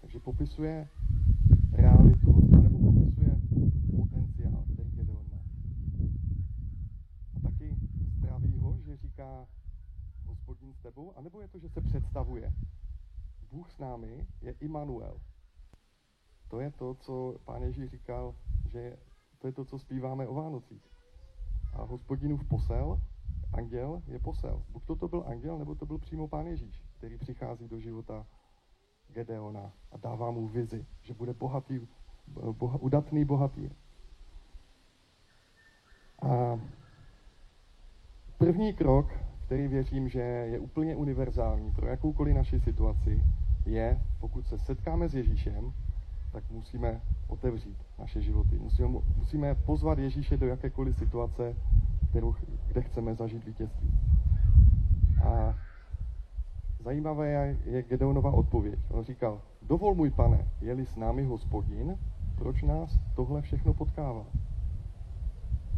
Takže 0.00 0.20
popisuje 0.20 0.88
realitu 1.72 2.48
nebo 2.62 2.92
popisuje 2.92 3.40
potenciál, 3.96 4.64
který 4.72 4.90
Gedeon 4.90 5.24
má. 5.30 5.38
A 7.36 7.40
taky 7.40 7.76
zdraví 8.18 8.58
ho, 8.58 8.78
že 8.86 8.96
říká 8.96 9.46
hospodin 10.26 10.74
s 10.74 10.80
tebou, 10.80 11.12
anebo 11.16 11.40
je 11.40 11.48
to, 11.48 11.58
že 11.58 11.68
se 11.68 11.80
představuje. 11.80 12.52
Bůh 13.52 13.70
s 13.70 13.78
námi 13.78 14.26
je 14.42 14.52
Immanuel. 14.60 15.20
To 16.48 16.60
je 16.60 16.70
to, 16.70 16.94
co 16.94 17.36
pán 17.44 17.62
Ježíš 17.62 17.90
říkal, 17.90 18.34
že 18.66 18.96
to 19.40 19.46
je 19.46 19.52
to, 19.52 19.64
co 19.64 19.78
zpíváme 19.78 20.26
o 20.26 20.34
Vánocích. 20.34 20.82
A 21.72 21.82
hospodinův 21.82 22.44
posel, 22.44 23.00
anděl, 23.52 24.02
je 24.06 24.18
posel. 24.18 24.62
Buď 24.72 24.84
to, 24.84 24.96
to 24.96 25.08
byl 25.08 25.24
anděl, 25.26 25.58
nebo 25.58 25.74
to 25.74 25.86
byl 25.86 25.98
přímo 25.98 26.28
pán 26.28 26.46
Ježíš, 26.46 26.82
který 26.96 27.18
přichází 27.18 27.68
do 27.68 27.80
života 27.80 28.26
Gedeona 29.12 29.72
a 29.92 29.96
dává 29.96 30.30
mu 30.30 30.48
vizi, 30.48 30.86
že 31.02 31.14
bude 31.14 31.32
bohatý, 31.32 31.88
boha, 32.52 32.78
udatný 32.80 33.24
bohatý. 33.24 33.70
A 36.22 36.60
první 38.38 38.74
krok, 38.74 39.12
který 39.46 39.68
věřím, 39.68 40.08
že 40.08 40.20
je 40.20 40.58
úplně 40.58 40.96
univerzální 40.96 41.72
pro 41.72 41.86
jakoukoliv 41.86 42.34
naši 42.34 42.60
situaci, 42.60 43.24
je, 43.66 44.02
pokud 44.20 44.46
se 44.46 44.58
setkáme 44.58 45.08
s 45.08 45.14
Ježíšem, 45.14 45.72
tak 46.32 46.50
musíme 46.50 47.00
otevřít 47.28 47.76
naše 47.98 48.20
životy. 48.20 48.58
Musíme, 48.58 48.88
musíme 49.16 49.54
pozvat 49.54 49.98
Ježíše 49.98 50.36
do 50.36 50.46
jakékoliv 50.46 50.98
situace, 50.98 51.56
kterou, 52.10 52.34
kde 52.66 52.82
chceme 52.82 53.14
zažít 53.14 53.44
vítězství. 53.44 53.90
A 55.24 55.54
zajímavé 56.84 57.56
je, 57.64 57.82
Gedeonova 57.82 58.30
odpověď. 58.30 58.78
On 58.90 59.04
říkal, 59.04 59.40
dovol 59.62 59.94
můj 59.94 60.10
pane, 60.10 60.48
je-li 60.60 60.86
s 60.86 60.96
námi 60.96 61.24
hospodin, 61.24 61.98
proč 62.34 62.62
nás 62.62 62.98
tohle 63.16 63.42
všechno 63.42 63.74
potkává? 63.74 64.24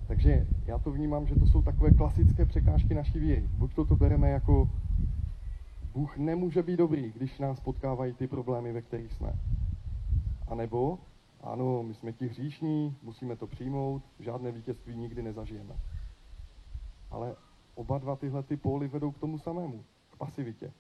Takže 0.07 0.47
já 0.67 0.79
to 0.79 0.91
vnímám, 0.91 1.27
že 1.27 1.35
to 1.35 1.47
jsou 1.47 1.63
takové 1.63 1.91
klasické 1.91 2.45
překážky 2.45 2.95
naší 2.95 3.19
víry. 3.19 3.49
Buď 3.59 3.75
to, 3.75 3.85
to 3.85 3.97
bereme 3.97 4.31
jako 4.31 4.71
Bůh 5.95 6.17
nemůže 6.17 6.63
být 6.63 6.77
dobrý, 6.77 7.13
když 7.13 7.39
nás 7.39 7.61
potkávají 7.61 8.13
ty 8.13 8.27
problémy, 8.27 8.73
ve 8.73 8.83
kterých 8.83 9.13
jsme. 9.13 9.33
A 10.53 10.55
nebo, 10.55 10.99
ano, 11.41 11.83
my 11.83 11.95
jsme 11.95 12.13
ti 12.13 12.29
hříšní, 12.29 12.97
musíme 13.03 13.37
to 13.37 13.47
přijmout, 13.47 14.03
žádné 14.19 14.53
vítězství 14.53 14.97
nikdy 14.97 15.23
nezažijeme. 15.23 15.77
Ale 17.11 17.37
oba 17.75 17.99
dva 17.99 18.17
tyhle 18.17 18.43
ty 18.43 18.57
póly 18.57 18.89
vedou 18.89 19.11
k 19.11 19.19
tomu 19.19 19.39
samému, 19.39 19.85
k 20.11 20.17
pasivitě. 20.17 20.73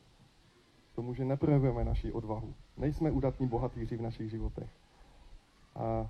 K 0.92 0.94
tomu, 0.94 1.14
že 1.14 1.24
neprojevujeme 1.24 1.84
naši 1.84 2.12
odvahu. 2.12 2.54
Nejsme 2.76 3.10
udatní 3.10 3.48
bohatýři 3.48 3.96
v 3.96 4.00
našich 4.00 4.30
životech. 4.30 4.70
A, 5.74 5.84
a 5.84 6.08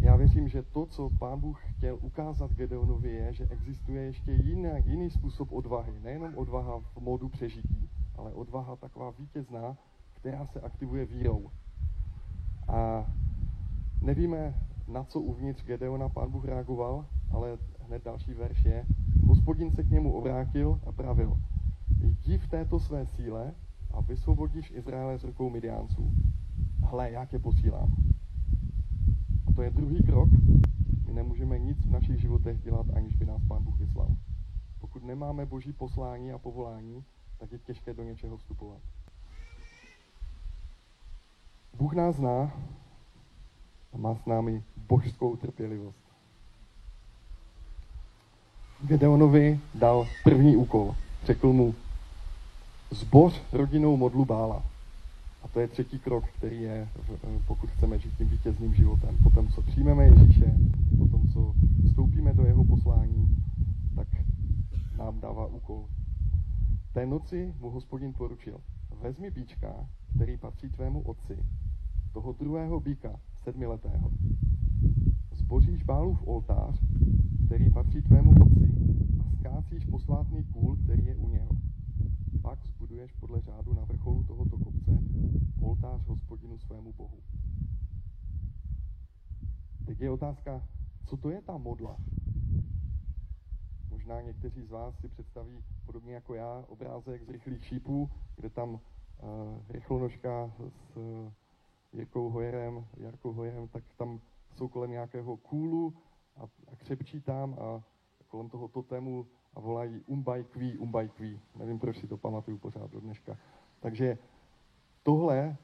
já 0.00 0.16
věřím, 0.16 0.48
že 0.48 0.62
to, 0.62 0.86
co 0.86 1.10
Pán 1.18 1.40
Bůh 1.40 1.64
chtěl 1.64 1.98
ukázat 2.02 2.52
Gedeonovi, 2.52 3.10
je, 3.10 3.32
že 3.32 3.48
existuje 3.50 4.02
ještě 4.02 4.32
jiný, 4.32 4.70
jiný 4.84 5.10
způsob 5.10 5.52
odvahy. 5.52 6.00
Nejenom 6.02 6.38
odvaha 6.38 6.80
v 6.80 6.96
modu 6.96 7.28
přežití, 7.28 7.90
ale 8.16 8.32
odvaha 8.32 8.76
taková 8.76 9.10
vítězná, 9.10 9.76
která 10.22 10.46
se 10.46 10.60
aktivuje 10.60 11.06
vírou. 11.06 11.50
A 12.68 13.06
nevíme, 14.02 14.54
na 14.88 15.04
co 15.04 15.20
uvnitř 15.20 15.64
Gedeona 15.64 16.08
pán 16.08 16.30
Bůh 16.30 16.44
reagoval, 16.44 17.06
ale 17.30 17.58
hned 17.86 18.04
další 18.04 18.34
verš 18.34 18.64
je, 18.64 18.86
hospodin 19.26 19.70
se 19.70 19.82
k 19.82 19.90
němu 19.90 20.12
obrátil 20.12 20.80
a 20.86 20.92
pravil, 20.92 21.38
jdi 22.00 22.38
v 22.38 22.48
této 22.48 22.80
své 22.80 23.06
síle 23.06 23.54
a 23.90 24.00
vysvobodíš 24.00 24.70
Izraele 24.70 25.18
z 25.18 25.24
rukou 25.24 25.50
Midiánců. 25.50 26.10
Hle, 26.82 27.10
já 27.10 27.24
tě 27.24 27.38
posílám. 27.38 27.96
A 29.46 29.52
to 29.52 29.62
je 29.62 29.70
druhý 29.70 30.02
krok. 30.02 30.28
My 31.06 31.12
nemůžeme 31.12 31.58
nic 31.58 31.86
v 31.86 31.90
našich 31.90 32.20
životech 32.20 32.60
dělat, 32.60 32.86
aniž 32.94 33.16
by 33.16 33.26
nás 33.26 33.42
Pán 33.48 33.64
Bůh 33.64 33.78
vyslal. 33.78 34.16
Pokud 34.80 35.04
nemáme 35.04 35.46
boží 35.46 35.72
poslání 35.72 36.32
a 36.32 36.38
povolání, 36.38 37.04
tak 37.38 37.52
je 37.52 37.58
těžké 37.58 37.94
do 37.94 38.02
něčeho 38.02 38.36
vstupovat. 38.36 38.82
Bůh 41.82 41.94
nás 41.94 42.16
zná 42.16 42.52
a 43.92 43.96
má 43.96 44.14
s 44.14 44.26
námi 44.26 44.62
božskou 44.88 45.36
trpělivost. 45.36 46.00
Gedeonovi 48.82 49.60
dal 49.74 50.06
první 50.24 50.56
úkol. 50.56 50.94
Řekl 51.24 51.52
mu, 51.52 51.74
zboř 52.90 53.42
rodinou 53.52 53.96
modlu 53.96 54.24
bála. 54.24 54.62
A 55.42 55.48
to 55.48 55.60
je 55.60 55.68
třetí 55.68 55.98
krok, 55.98 56.24
který 56.36 56.62
je, 56.62 56.88
pokud 57.46 57.70
chceme 57.70 57.98
žít 57.98 58.16
tím 58.18 58.28
vítězným 58.28 58.74
životem. 58.74 59.18
Potom, 59.22 59.48
co 59.48 59.62
přijmeme 59.62 60.04
Ježíše, 60.04 60.54
potom, 60.98 61.28
co 61.28 61.54
vstoupíme 61.88 62.32
do 62.32 62.44
jeho 62.44 62.64
poslání, 62.64 63.36
tak 63.96 64.08
nám 64.96 65.20
dává 65.20 65.46
úkol. 65.46 65.86
Té 66.92 67.06
noci 67.06 67.54
mu 67.60 67.70
hospodin 67.70 68.12
poručil, 68.12 68.60
vezmi 69.00 69.30
bíčka, 69.30 69.86
který 70.16 70.36
patří 70.36 70.68
tvému 70.68 71.00
otci, 71.00 71.38
toho 72.12 72.32
druhého 72.32 72.80
býka, 72.80 73.20
sedmiletého. 73.36 74.10
Zboříš 75.32 75.82
bálův 75.82 76.26
oltář, 76.26 76.82
který 77.46 77.70
patří 77.70 78.02
tvému 78.02 78.30
otci, 78.30 78.72
a 79.20 79.30
skácíš 79.30 79.84
posvátný 79.84 80.44
kůl, 80.44 80.76
který 80.76 81.06
je 81.06 81.16
u 81.16 81.28
něho. 81.28 81.50
Pak 82.42 82.66
zbuduješ 82.66 83.12
podle 83.12 83.40
řádu 83.40 83.74
na 83.74 83.84
vrcholu 83.84 84.24
tohoto 84.24 84.58
kopce 84.58 84.98
oltář 85.60 86.06
hospodinu 86.06 86.58
svému 86.58 86.92
bohu. 86.92 87.18
Teď 89.86 90.00
je 90.00 90.10
otázka, 90.10 90.62
co 91.04 91.16
to 91.16 91.30
je 91.30 91.42
ta 91.42 91.58
modla? 91.58 91.96
Možná 93.90 94.20
někteří 94.20 94.62
z 94.62 94.70
vás 94.70 94.98
si 94.98 95.08
představí, 95.08 95.64
podobně 95.86 96.14
jako 96.14 96.34
já, 96.34 96.64
obrázek 96.68 97.24
z 97.24 97.28
rychlých 97.28 97.64
šípů, 97.64 98.10
kde 98.36 98.50
tam 98.50 98.70
uh, 98.70 98.78
rychlonožka 99.68 100.52
s 100.68 100.96
uh, 100.96 101.32
Jirkou 101.92 102.30
Hojerem, 102.30 102.86
Jarkou 102.96 103.32
Hojerem, 103.32 103.68
tak 103.68 103.84
tam 103.96 104.20
jsou 104.54 104.68
kolem 104.68 104.90
nějakého 104.90 105.36
kůlu 105.36 105.94
a, 106.36 106.42
a 106.42 106.76
křepčí 106.76 107.20
tam 107.20 107.56
a 107.60 107.82
kolem 108.28 108.48
toho 108.48 108.68
totému 108.68 109.26
a 109.54 109.60
volají 109.60 110.00
umbaj 110.06 110.44
kví, 110.44 110.78
umbaj 110.78 111.08
kví. 111.08 111.40
Nevím, 111.56 111.78
proč 111.78 111.98
si 111.98 112.06
to 112.06 112.16
pamatuju 112.16 112.58
pořád 112.58 112.90
do 112.90 113.00
dneška. 113.00 113.36
Takže 113.80 114.18
tohle 115.02 115.56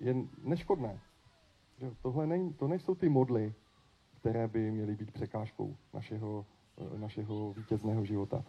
je 0.00 0.16
neškodné. 0.44 1.00
Tohle 2.02 2.26
není, 2.26 2.52
to 2.52 2.68
nejsou 2.68 2.94
ty 2.94 3.08
modly, 3.08 3.54
které 4.14 4.48
by 4.48 4.70
měly 4.70 4.94
být 4.94 5.12
překážkou 5.12 5.76
našeho, 5.94 6.46
našeho 6.96 7.52
vítězného 7.52 8.04
života. 8.04 8.44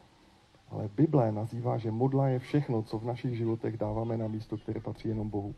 Ale 0.69 0.87
Bible 0.87 1.31
nazývá, 1.31 1.77
že 1.77 1.91
modla 1.91 2.27
je 2.27 2.39
všechno, 2.39 2.83
co 2.83 2.99
v 2.99 3.05
našich 3.05 3.37
životech 3.37 3.77
dáváme 3.77 4.17
na 4.17 4.27
místo, 4.27 4.57
které 4.57 4.79
patří 4.79 5.09
jenom 5.09 5.29
Bohu. 5.29 5.55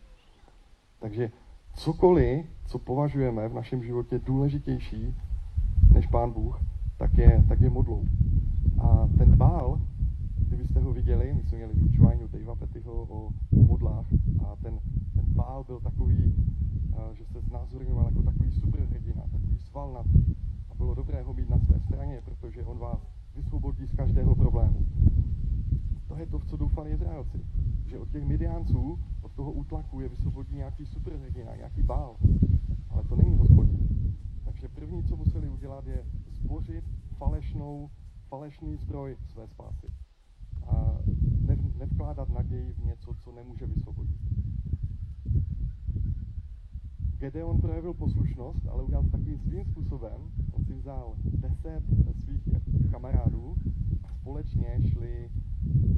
Takže 0.99 1.31
cokoliv, 1.75 2.45
co 2.65 2.79
považujeme 2.79 3.47
v 3.47 3.53
našem 3.53 3.83
životě 3.83 4.19
důležitější 4.19 5.15
než 5.93 6.07
Pán 6.07 6.31
Bůh, 6.31 6.61
tak 6.97 7.17
je, 7.17 7.43
tak 7.47 7.61
je 7.61 7.69
modlou. 7.69 8.03
A 8.79 9.07
ten 9.17 9.37
bál, 9.37 9.81
kdybyste 10.47 10.79
ho 10.79 10.93
viděli, 10.93 11.33
my 11.33 11.43
jsme 11.43 11.57
měli 11.57 11.73
vyučování 11.73 12.23
u 12.23 12.27
Davea 12.27 12.55
Pettyho 12.55 12.93
o, 12.93 13.29
modlách 13.51 14.05
a 14.45 14.55
ten, 14.55 14.79
ten 15.13 15.23
bál 15.27 15.63
byl 15.63 15.79
takový, 15.79 16.33
že 17.13 17.25
se 17.25 17.41
znázorňoval 17.41 18.05
jako 18.05 18.21
takový 18.23 18.51
superhrdina, 18.51 19.21
takový 19.21 19.59
svalnatý. 19.59 20.35
A 20.69 20.75
bylo 20.75 20.95
dobré 20.95 21.21
ho 21.21 21.33
mít 21.33 21.49
na 21.49 21.59
své 21.59 21.79
straně, 21.79 22.21
protože 22.25 22.63
on 22.63 22.77
vás 22.77 23.07
vysvobodí 23.35 23.85
z 23.87 23.95
každého 23.95 24.35
problému. 24.35 24.85
To 26.07 26.17
je 26.17 26.25
to, 26.25 26.39
v 26.39 26.45
co 26.45 26.57
doufali 26.57 26.91
Izraelci. 26.91 27.37
Že 27.85 27.99
od 27.99 28.09
těch 28.09 28.25
Midiánců, 28.25 28.91
od 28.91 29.14
toho 29.35 29.51
útlaku 29.51 29.99
je 29.99 30.09
vysvobodí 30.09 30.55
nějaký 30.55 30.85
superhrdina, 30.85 31.55
nějaký 31.55 31.83
bál. 31.83 32.17
Ale 32.89 33.03
to 33.03 33.15
není 33.15 33.37
hospodin. 33.37 33.87
Takže 34.43 34.69
první, 34.69 35.03
co 35.03 35.15
museli 35.15 35.49
udělat, 35.49 35.87
je 35.87 36.05
zbořit 36.27 36.85
falešnou, 37.17 37.89
falešný 38.29 38.75
zdroj 38.77 39.17
své 39.31 39.47
spásy. 39.47 39.87
A 40.67 40.97
nevkládat 41.77 42.29
naději 42.29 42.73
v 42.73 42.85
něco, 42.85 43.13
co 43.13 43.31
nemůže 43.31 43.65
vysvobodit. 43.65 44.21
Gedeon 47.17 47.61
projevil 47.61 47.93
poslušnost, 47.93 48.67
ale 48.67 48.83
udělal 48.83 49.03
to 49.03 49.09
takovým 49.09 49.39
svým 49.39 49.65
způsobem. 49.65 50.31
On 50.51 50.63
si 50.65 50.73
vzal 50.73 51.15
deset 51.25 51.83
svých 52.23 52.43
kamarádů 52.91 53.55
a 54.03 54.13
společně 54.13 54.77
šli 54.89 55.29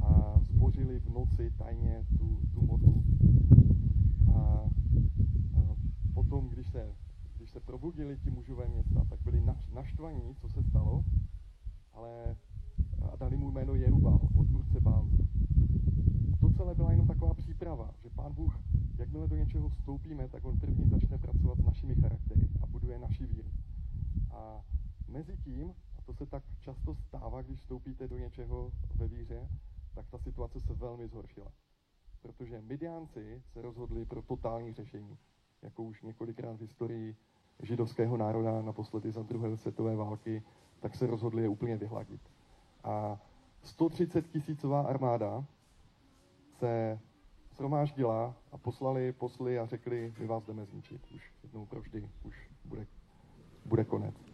a 0.02 0.40
zbořili 0.42 1.00
v 1.00 1.08
noci 1.08 1.50
tajně 1.58 2.06
tu, 2.18 2.40
tu 2.54 2.66
modlu. 2.66 3.04
A, 4.34 4.38
a 5.54 5.76
potom, 6.14 6.48
když 6.48 6.66
se, 6.66 6.94
když 7.36 7.50
se 7.50 7.60
probudili 7.60 8.18
ti 8.18 8.30
mužové 8.30 8.68
města, 8.68 9.04
tak 9.04 9.20
byli 9.24 9.42
naštvaní, 9.74 10.34
co 10.34 10.48
se 10.48 10.62
stalo, 10.62 11.04
ale 11.92 12.36
a 13.12 13.16
dali 13.16 13.36
mu 13.36 13.50
jméno 13.50 13.74
Jerubal, 13.74 14.20
odpůrce 14.36 14.80
Bálu. 14.80 15.10
A 16.32 16.36
to 16.36 16.50
celé 16.50 16.74
byla 16.74 16.90
jenom 16.90 17.06
taková 17.06 17.34
příprava, 17.34 17.90
že 18.02 18.10
pán 18.10 18.32
Bůh, 18.34 18.60
jakmile 18.98 19.28
do 19.28 19.36
něčeho 19.36 19.68
vstoupíme, 19.68 20.28
tak 20.28 20.44
on 20.44 20.58
první 20.58 20.88
začne 20.88 21.18
pracovat 21.18 21.58
s 21.58 21.64
našimi 21.64 21.94
charaktery 21.94 22.48
a 22.62 22.66
buduje 22.66 22.98
naši 22.98 23.26
víru. 23.26 23.48
A 24.30 24.64
mezi 25.08 25.36
tím, 25.36 25.72
to 26.08 26.14
se 26.14 26.26
tak 26.26 26.42
často 26.60 26.94
stává, 26.94 27.42
když 27.42 27.60
vstoupíte 27.60 28.08
do 28.08 28.18
něčeho 28.18 28.72
ve 28.94 29.08
víře, 29.08 29.48
tak 29.94 30.06
ta 30.10 30.18
situace 30.18 30.60
se 30.60 30.74
velmi 30.74 31.08
zhoršila. 31.08 31.52
Protože 32.22 32.60
Midiánci 32.60 33.42
se 33.52 33.62
rozhodli 33.62 34.04
pro 34.04 34.22
totální 34.22 34.72
řešení, 34.72 35.18
jako 35.62 35.82
už 35.82 36.02
několikrát 36.02 36.56
v 36.56 36.60
historii 36.60 37.16
židovského 37.62 38.16
národa, 38.16 38.62
naposledy 38.62 39.12
za 39.12 39.22
druhé 39.22 39.56
světové 39.56 39.96
války, 39.96 40.42
tak 40.80 40.94
se 40.94 41.06
rozhodli 41.06 41.42
je 41.42 41.48
úplně 41.48 41.76
vyhladit. 41.76 42.20
A 42.84 43.20
130 43.62 44.28
tisícová 44.28 44.82
armáda 44.82 45.44
se 46.58 47.00
shromáždila 47.54 48.34
a 48.52 48.58
poslali 48.58 49.12
posly 49.12 49.58
a 49.58 49.66
řekli, 49.66 50.14
my 50.18 50.26
vás 50.26 50.46
jdeme 50.46 50.64
zničit. 50.64 51.06
Už 51.14 51.32
jednou 51.42 51.66
provždy, 51.66 52.10
už 52.24 52.50
bude, 52.64 52.86
bude 53.66 53.84
konec. 53.84 54.27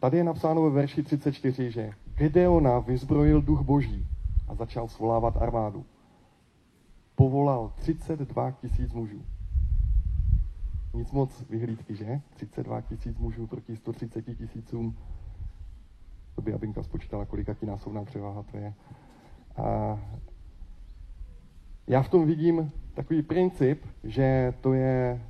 Tady 0.00 0.16
je 0.16 0.24
napsáno 0.24 0.62
ve 0.62 0.70
verši 0.70 1.02
34, 1.02 1.70
že 1.70 1.92
Gedeona 2.14 2.78
vyzbrojil 2.78 3.42
duch 3.42 3.60
boží 3.60 4.06
a 4.48 4.54
začal 4.54 4.88
svolávat 4.88 5.36
armádu. 5.36 5.84
Povolal 7.14 7.72
32 7.76 8.50
tisíc 8.50 8.92
mužů. 8.92 9.22
Nic 10.94 11.12
moc 11.12 11.44
vyhlídky, 11.50 11.96
že? 11.96 12.20
32 12.34 12.80
tisíc 12.80 13.18
mužů 13.18 13.46
proti 13.46 13.76
130 13.76 14.22
tisícům. 14.22 14.96
To 16.34 16.42
by 16.42 16.54
Abinka 16.54 16.82
spočítala, 16.82 17.24
kolika 17.24 17.54
ti 17.54 17.66
násobná 17.66 18.04
převáha 18.04 18.42
to 18.42 18.56
je. 18.56 18.74
A 19.56 19.98
já 21.86 22.02
v 22.02 22.08
tom 22.08 22.26
vidím 22.26 22.72
takový 22.94 23.22
princip, 23.22 23.86
že 24.04 24.54
to 24.60 24.72
je 24.72 25.22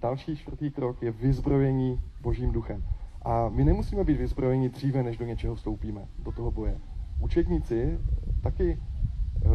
další 0.00 0.36
čtvrtý 0.36 0.70
krok, 0.70 1.02
je 1.02 1.10
vyzbrojení 1.10 2.00
božím 2.20 2.52
duchem. 2.52 2.84
A 3.22 3.48
my 3.48 3.64
nemusíme 3.64 4.04
být 4.04 4.18
vyzbrojeni 4.18 4.68
dříve, 4.68 5.02
než 5.02 5.16
do 5.16 5.24
něčeho 5.24 5.54
vstoupíme, 5.54 6.00
do 6.24 6.32
toho 6.32 6.50
boje. 6.50 6.78
Učetníci 7.20 7.98
taky 8.42 8.78
eh, 9.44 9.48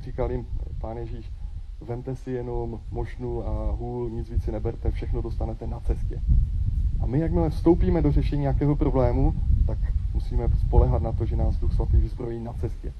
říkal 0.00 0.32
jim 0.32 0.46
pán 0.80 0.96
Ježíš, 0.96 1.32
vemte 1.80 2.16
si 2.16 2.30
jenom 2.30 2.80
mošnu 2.90 3.46
a 3.46 3.72
hůl, 3.72 4.10
nic 4.10 4.30
víc 4.30 4.44
si 4.44 4.52
neberte, 4.52 4.90
všechno 4.90 5.22
dostanete 5.22 5.66
na 5.66 5.80
cestě. 5.80 6.22
A 7.00 7.06
my, 7.06 7.18
jakmile 7.18 7.50
vstoupíme 7.50 8.02
do 8.02 8.12
řešení 8.12 8.42
nějakého 8.42 8.76
problému, 8.76 9.34
tak 9.66 9.78
musíme 10.14 10.48
spolehat 10.48 11.02
na 11.02 11.12
to, 11.12 11.26
že 11.26 11.36
nás 11.36 11.58
Duch 11.58 11.72
Svatý 11.72 11.96
vyzbrojí 11.96 12.40
na 12.40 12.52
cestě. 12.52 12.92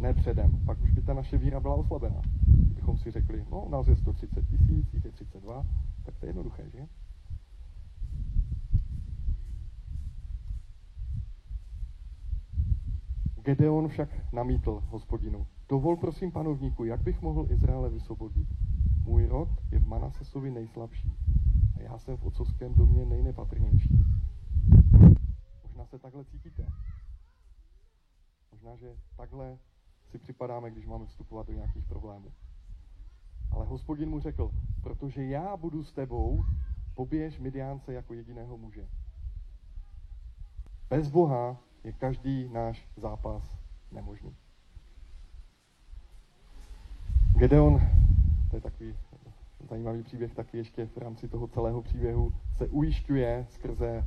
Ne 0.00 0.14
předem. 0.14 0.50
Pak 0.64 0.82
už 0.82 0.90
by 0.90 1.02
ta 1.02 1.14
naše 1.14 1.38
víra 1.38 1.60
byla 1.60 1.74
oslabená. 1.74 2.22
Kdybychom 2.46 2.98
si 2.98 3.10
řekli, 3.10 3.44
no, 3.52 3.66
nás 3.70 3.88
je 3.88 3.96
130 3.96 4.46
tisíc, 4.46 4.94
jich 4.94 5.04
je 5.04 5.10
32, 5.10 5.66
tak 6.02 6.14
to 6.16 6.26
je 6.26 6.30
jednoduché, 6.30 6.62
že? 6.72 6.86
Gedeon 13.48 13.88
však 13.88 14.32
namítl 14.32 14.82
hospodinu. 14.88 15.46
Dovol 15.68 15.96
prosím 15.96 16.32
panovníku, 16.32 16.84
jak 16.84 17.00
bych 17.00 17.22
mohl 17.22 17.46
Izraele 17.50 17.90
vysvobodit? 17.90 18.48
Můj 19.04 19.26
rod 19.26 19.48
je 19.72 19.78
v 19.78 19.86
Manasesovi 19.86 20.50
nejslabší 20.50 21.12
a 21.76 21.82
já 21.82 21.98
jsem 21.98 22.16
v 22.16 22.24
otcovském 22.24 22.74
domě 22.74 23.04
nejnepatrnější. 23.04 24.04
Možná 25.64 25.86
se 25.86 25.98
takhle 25.98 26.24
cítíte. 26.24 26.66
Možná, 28.52 28.76
že 28.76 28.96
takhle 29.16 29.58
si 30.10 30.18
připadáme, 30.18 30.70
když 30.70 30.86
máme 30.86 31.06
vstupovat 31.06 31.46
do 31.46 31.52
nějakých 31.52 31.84
problémů. 31.84 32.32
Ale 33.50 33.66
hospodin 33.66 34.08
mu 34.08 34.20
řekl, 34.20 34.50
protože 34.82 35.24
já 35.24 35.56
budu 35.56 35.84
s 35.84 35.92
tebou, 35.92 36.44
poběž 36.94 37.38
Midiánce 37.38 37.92
jako 37.92 38.14
jediného 38.14 38.58
muže. 38.58 38.88
Bez 40.90 41.08
Boha 41.08 41.67
je 41.84 41.92
každý 41.92 42.48
náš 42.48 42.88
zápas 42.96 43.58
nemožný. 43.92 44.36
Gedeon, 47.38 47.80
to 48.50 48.56
je 48.56 48.60
takový 48.60 48.94
zajímavý 49.68 50.02
příběh, 50.02 50.34
taky 50.34 50.56
ještě 50.56 50.86
v 50.86 50.96
rámci 50.96 51.28
toho 51.28 51.46
celého 51.46 51.82
příběhu 51.82 52.32
se 52.56 52.66
ujišťuje 52.66 53.46
skrze, 53.50 54.06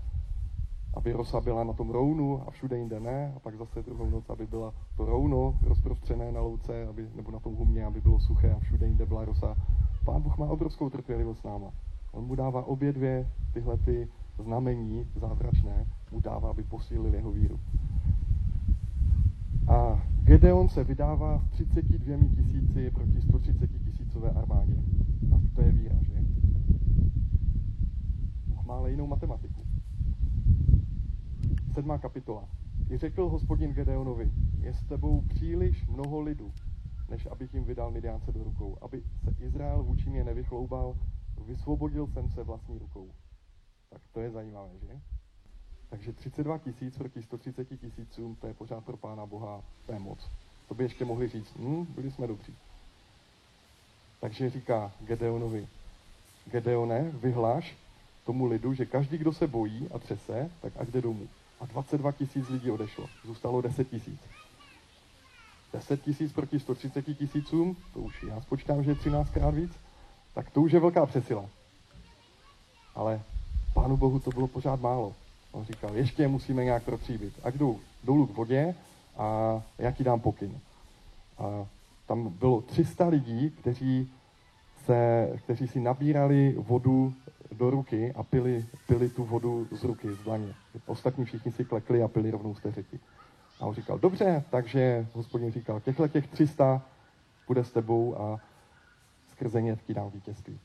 aby 0.94 1.12
rosa 1.12 1.42
byla 1.42 1.64
na 1.64 1.74
tom 1.74 1.90
rounu 1.90 2.48
a 2.48 2.52
všude 2.52 2.78
jinde 2.78 3.00
ne, 3.00 3.34
a 3.36 3.40
pak 3.40 3.58
zase 3.58 3.84
druhou 3.84 4.10
noc, 4.10 4.30
aby 4.30 4.48
byla 4.48 4.74
to 4.98 5.06
rouno 5.06 5.60
rozprostřené 5.64 6.32
na 6.32 6.42
louce, 6.42 6.88
aby, 6.88 7.10
nebo 7.16 7.32
na 7.32 7.40
tom 7.40 7.56
humě, 7.56 7.86
aby 7.86 8.02
bylo 8.02 8.20
suché 8.20 8.52
a 8.52 8.60
všude 8.60 8.88
jinde 8.88 9.06
byla 9.06 9.26
rosa. 9.26 9.56
Pán 10.06 10.22
Bůh 10.22 10.38
má 10.38 10.46
obrovskou 10.46 10.90
trpělivost 10.90 11.40
s 11.40 11.44
náma. 11.44 11.72
On 12.12 12.26
mu 12.26 12.36
dává 12.36 12.64
obě 12.64 12.94
dvě 12.94 13.32
tyhle 13.54 13.78
ty 13.78 14.08
znamení 14.40 15.06
zázračné, 15.16 15.86
mu 16.12 16.20
dává, 16.20 16.50
aby 16.50 16.64
posílil 16.64 17.14
jeho 17.14 17.32
víru. 17.32 17.60
A 19.68 20.04
Gedeon 20.24 20.70
se 20.70 20.84
vydává 20.84 21.40
s 21.40 21.50
32 21.50 22.18
tisíci 22.36 22.92
proti 22.92 23.22
130 23.22 23.68
tisícové 23.68 24.30
armádě. 24.30 24.74
A 25.36 25.42
to 25.56 25.62
je 25.62 25.72
víra, 25.72 25.96
že? 26.02 26.14
Bůh 28.48 28.66
má 28.66 28.74
ale 28.74 28.92
jinou 28.92 29.08
matematiku. 29.08 29.62
Sedmá 31.74 31.98
kapitola. 31.98 32.44
I 32.90 32.98
řekl 32.98 33.30
hospodin 33.30 33.74
Gedeonovi, 33.74 34.32
je 34.60 34.74
s 34.74 34.84
tebou 34.84 35.22
příliš 35.22 35.88
mnoho 35.88 36.22
lidu, 36.22 36.52
než 37.10 37.28
abych 37.32 37.54
jim 37.54 37.64
vydal 37.64 37.92
Midiánce 37.92 38.32
do 38.32 38.44
rukou, 38.44 38.78
aby 38.82 39.04
se 39.24 39.36
Izrael 39.40 39.84
vůči 39.84 40.10
mě 40.10 40.24
nevychloubal, 40.24 40.96
vysvobodil 41.48 42.08
jsem 42.08 42.30
se 42.30 42.44
vlastní 42.44 42.78
rukou. 42.78 43.08
Tak 43.92 44.02
to 44.14 44.20
je 44.20 44.32
zajímavé, 44.32 44.70
že? 44.82 45.00
Takže 45.90 46.14
32 46.14 46.58
tisíc 46.58 46.98
proti 46.98 47.24
130 47.24 47.66
tisícům, 47.66 48.36
to 48.36 48.48
je 48.48 48.54
pořád 48.54 48.86
pro 48.86 48.98
Pána 48.98 49.26
Boha, 49.26 49.64
to 49.86 49.94
je 49.94 50.00
moc. 50.00 50.30
To 50.68 50.76
by 50.76 50.84
ještě 50.84 51.06
mohli 51.06 51.28
říct, 51.28 51.56
hm, 51.56 51.86
byli 51.86 52.12
jsme 52.12 52.28
dobří. 52.28 52.56
Takže 54.20 54.50
říká 54.50 54.92
Gedeonovi, 55.02 55.68
Gedeone, 56.46 57.12
vyhláš 57.14 57.76
tomu 58.26 58.46
lidu, 58.46 58.74
že 58.74 58.86
každý, 58.86 59.18
kdo 59.18 59.34
se 59.34 59.48
bojí 59.48 59.90
a 59.94 60.00
třese, 60.00 60.52
tak 60.62 60.74
ať 60.80 60.88
jde 60.88 61.02
domů. 61.02 61.28
A 61.60 61.66
22 61.66 62.12
tisíc 62.12 62.50
lidí 62.50 62.72
odešlo. 62.72 63.10
Zůstalo 63.26 63.62
10 63.62 63.90
tisíc. 63.90 64.20
10 65.74 66.02
tisíc 66.02 66.34
proti 66.34 66.60
130 66.60 67.02
tisícům, 67.02 67.78
to 67.94 68.00
už 68.00 68.24
já 68.24 68.42
spočítám, 68.42 68.84
že 68.84 68.92
je 68.92 68.96
13 68.96 69.30
krát 69.30 69.54
víc, 69.54 69.72
tak 70.34 70.50
to 70.50 70.62
už 70.62 70.72
je 70.72 70.80
velká 70.80 71.06
přesila. 71.06 71.50
Ale 72.96 73.24
Pánu 73.82 73.98
Bohu 73.98 74.20
to 74.20 74.30
bylo 74.30 74.48
pořád 74.48 74.82
málo. 74.82 75.14
On 75.52 75.66
říkal, 75.66 75.96
ještě 75.96 76.28
musíme 76.28 76.64
nějak 76.64 76.84
protříbit. 76.84 77.34
Ať 77.44 77.56
jdu 77.56 77.80
dolů 78.04 78.28
k 78.28 78.36
vodě 78.36 78.76
a 79.18 79.62
já 79.78 79.92
ti 79.92 80.04
dám 80.04 80.20
pokyn. 80.20 80.60
A 81.38 81.66
tam 82.08 82.30
bylo 82.30 82.62
300 82.62 83.08
lidí, 83.08 83.50
kteří, 83.50 84.12
se, 84.86 85.30
kteří 85.44 85.68
si 85.68 85.80
nabírali 85.80 86.56
vodu 86.58 87.14
do 87.52 87.70
ruky 87.70 88.14
a 88.14 88.24
pili, 88.24 88.66
pili 88.88 89.10
tu 89.10 89.24
vodu 89.24 89.68
z 89.72 89.84
ruky, 89.84 90.14
z 90.14 90.18
dlaně. 90.18 90.54
Ostatní 90.86 91.26
všichni 91.26 91.52
si 91.52 91.66
klekli 91.66 92.04
a 92.04 92.08
pili 92.08 92.32
rovnou 92.32 92.56
z 92.56 92.62
té 92.62 92.72
řeky. 92.72 93.00
A 93.60 93.66
on 93.66 93.74
říkal, 93.74 94.00
dobře, 94.00 94.44
takže 94.50 95.08
hospodin 95.14 95.52
říkal, 95.52 95.80
těchto 95.80 96.08
těch 96.08 96.28
300 96.28 96.82
bude 97.48 97.64
s 97.64 97.72
tebou 97.72 98.22
a 98.22 98.40
skrze 99.32 99.62
ně 99.62 99.78
ti 99.88 99.94
dám 99.94 100.10
vítězství. 100.10 100.60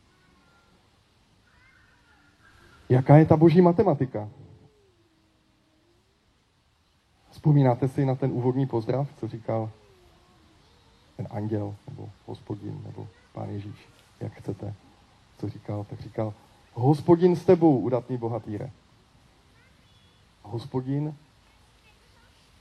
Jaká 2.88 3.16
je 3.16 3.25
ta 3.27 3.37
boží 3.37 3.61
matematika? 3.61 4.29
Vzpomínáte 7.31 7.88
si 7.88 8.07
na 8.07 8.14
ten 8.14 8.33
úvodní 8.33 8.66
pozdrav, 8.66 9.09
co 9.20 9.29
říkal 9.29 9.70
ten 11.16 11.29
anděl, 11.31 11.75
nebo 11.88 12.11
hospodin, 12.27 12.83
nebo 12.87 13.09
pán 13.33 13.51
Ježíš, 13.51 13.88
jak 14.20 14.33
chcete, 14.33 14.75
co 15.38 15.49
říkal, 15.49 15.85
tak 15.90 16.01
říkal, 16.01 16.35
hospodin 16.75 17.37
s 17.37 17.44
tebou, 17.44 17.79
udatný 17.79 18.16
bohatýre. 18.16 18.70
Hospodin, 20.42 21.14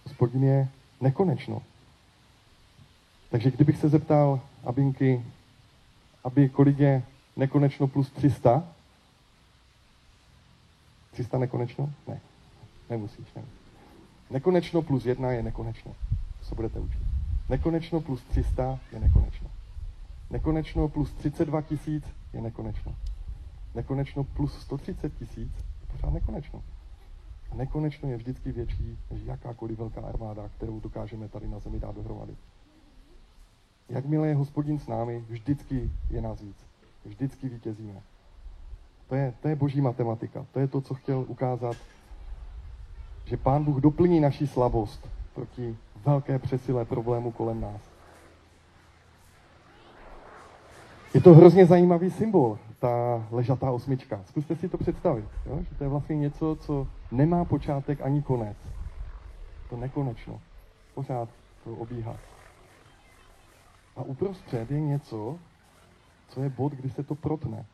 hospodin 0.04 0.44
je 0.44 0.70
nekonečno. 1.02 1.62
Takže 3.30 3.52
kdybych 3.52 3.78
se 3.78 3.90
zeptal 3.90 4.40
Abinky, 4.64 5.26
aby 6.24 6.50
kolik 6.50 6.80
je 6.80 7.04
nekonečno 7.36 7.88
plus 7.88 8.12
300, 8.12 8.75
300 11.16 11.40
nekonečno? 11.40 11.90
Ne, 12.08 12.20
nemusíš, 12.90 13.34
ne. 13.36 13.44
Nekonečno 14.30 14.82
plus 14.82 15.06
jedna 15.06 15.32
je 15.32 15.44
nekonečno. 15.44 15.92
To 16.40 16.46
se 16.46 16.56
budete 16.56 16.80
učit. 16.80 17.02
Nekonečno 17.50 18.02
plus 18.02 18.22
300 18.36 18.78
je 18.92 19.00
nekonečno. 19.00 19.50
Nekonečno 20.30 20.88
plus 20.88 21.14
32 21.24 21.62
tisíc 21.62 22.04
je 22.34 22.42
nekonečno. 22.42 22.96
Nekonečno 23.76 24.24
plus 24.24 24.62
130 24.62 25.14
tisíc 25.18 25.52
je 25.82 25.88
pořád 25.92 26.14
nekonečno. 26.14 26.62
A 27.52 27.56
nekonečno 27.56 28.10
je 28.10 28.18
vždycky 28.18 28.52
větší 28.52 28.98
než 29.12 29.22
jakákoliv 29.22 29.78
velká 29.78 30.02
armáda, 30.02 30.50
kterou 30.50 30.80
dokážeme 30.80 31.28
tady 31.28 31.48
na 31.48 31.60
zemi 31.60 31.80
dát 31.80 31.96
dohromady. 31.96 32.36
Jakmile 33.90 34.28
je 34.28 34.36
hospodin 34.36 34.80
s 34.80 34.88
námi, 34.88 35.24
vždycky 35.30 35.92
je 36.10 36.22
nás 36.22 36.42
víc. 36.42 36.58
Vždycky 37.06 37.50
vítězíme. 37.50 38.02
To 39.10 39.16
je, 39.16 39.34
to 39.42 39.48
je 39.48 39.56
boží 39.56 39.82
matematika. 39.82 40.46
To 40.52 40.60
je 40.60 40.68
to, 40.68 40.82
co 40.82 40.94
chtěl 40.94 41.26
ukázat, 41.28 41.76
že 43.26 43.38
Pán 43.38 43.64
Bůh 43.64 43.82
doplní 43.82 44.20
naší 44.20 44.48
slabost 44.48 45.10
proti 45.34 45.78
velké 46.06 46.40
přesile 46.40 46.86
problému 46.86 47.32
kolem 47.32 47.62
nás. 47.62 47.82
Je 51.14 51.22
to 51.22 51.34
hrozně 51.34 51.66
zajímavý 51.66 52.12
symbol, 52.12 52.58
ta 52.80 53.28
ležatá 53.32 53.72
osmička. 53.72 54.22
Zkuste 54.26 54.56
si 54.56 54.70
to 54.70 54.78
představit, 54.78 55.26
jo? 55.46 55.60
že 55.70 55.76
to 55.76 55.84
je 55.84 55.90
vlastně 55.90 56.16
něco, 56.16 56.58
co 56.60 56.88
nemá 57.12 57.46
počátek 57.46 58.02
ani 58.02 58.22
konec. 58.22 58.58
To 59.70 59.78
nekonečno. 59.78 60.42
Pořád 60.94 61.30
to 61.64 61.76
obíhá. 61.76 62.16
A 63.96 64.02
uprostřed 64.02 64.72
je 64.72 64.80
něco, 64.80 65.40
co 66.28 66.42
je 66.42 66.50
bod, 66.50 66.74
kdy 66.74 66.90
se 66.90 67.04
to 67.04 67.16
protne. 67.16 67.66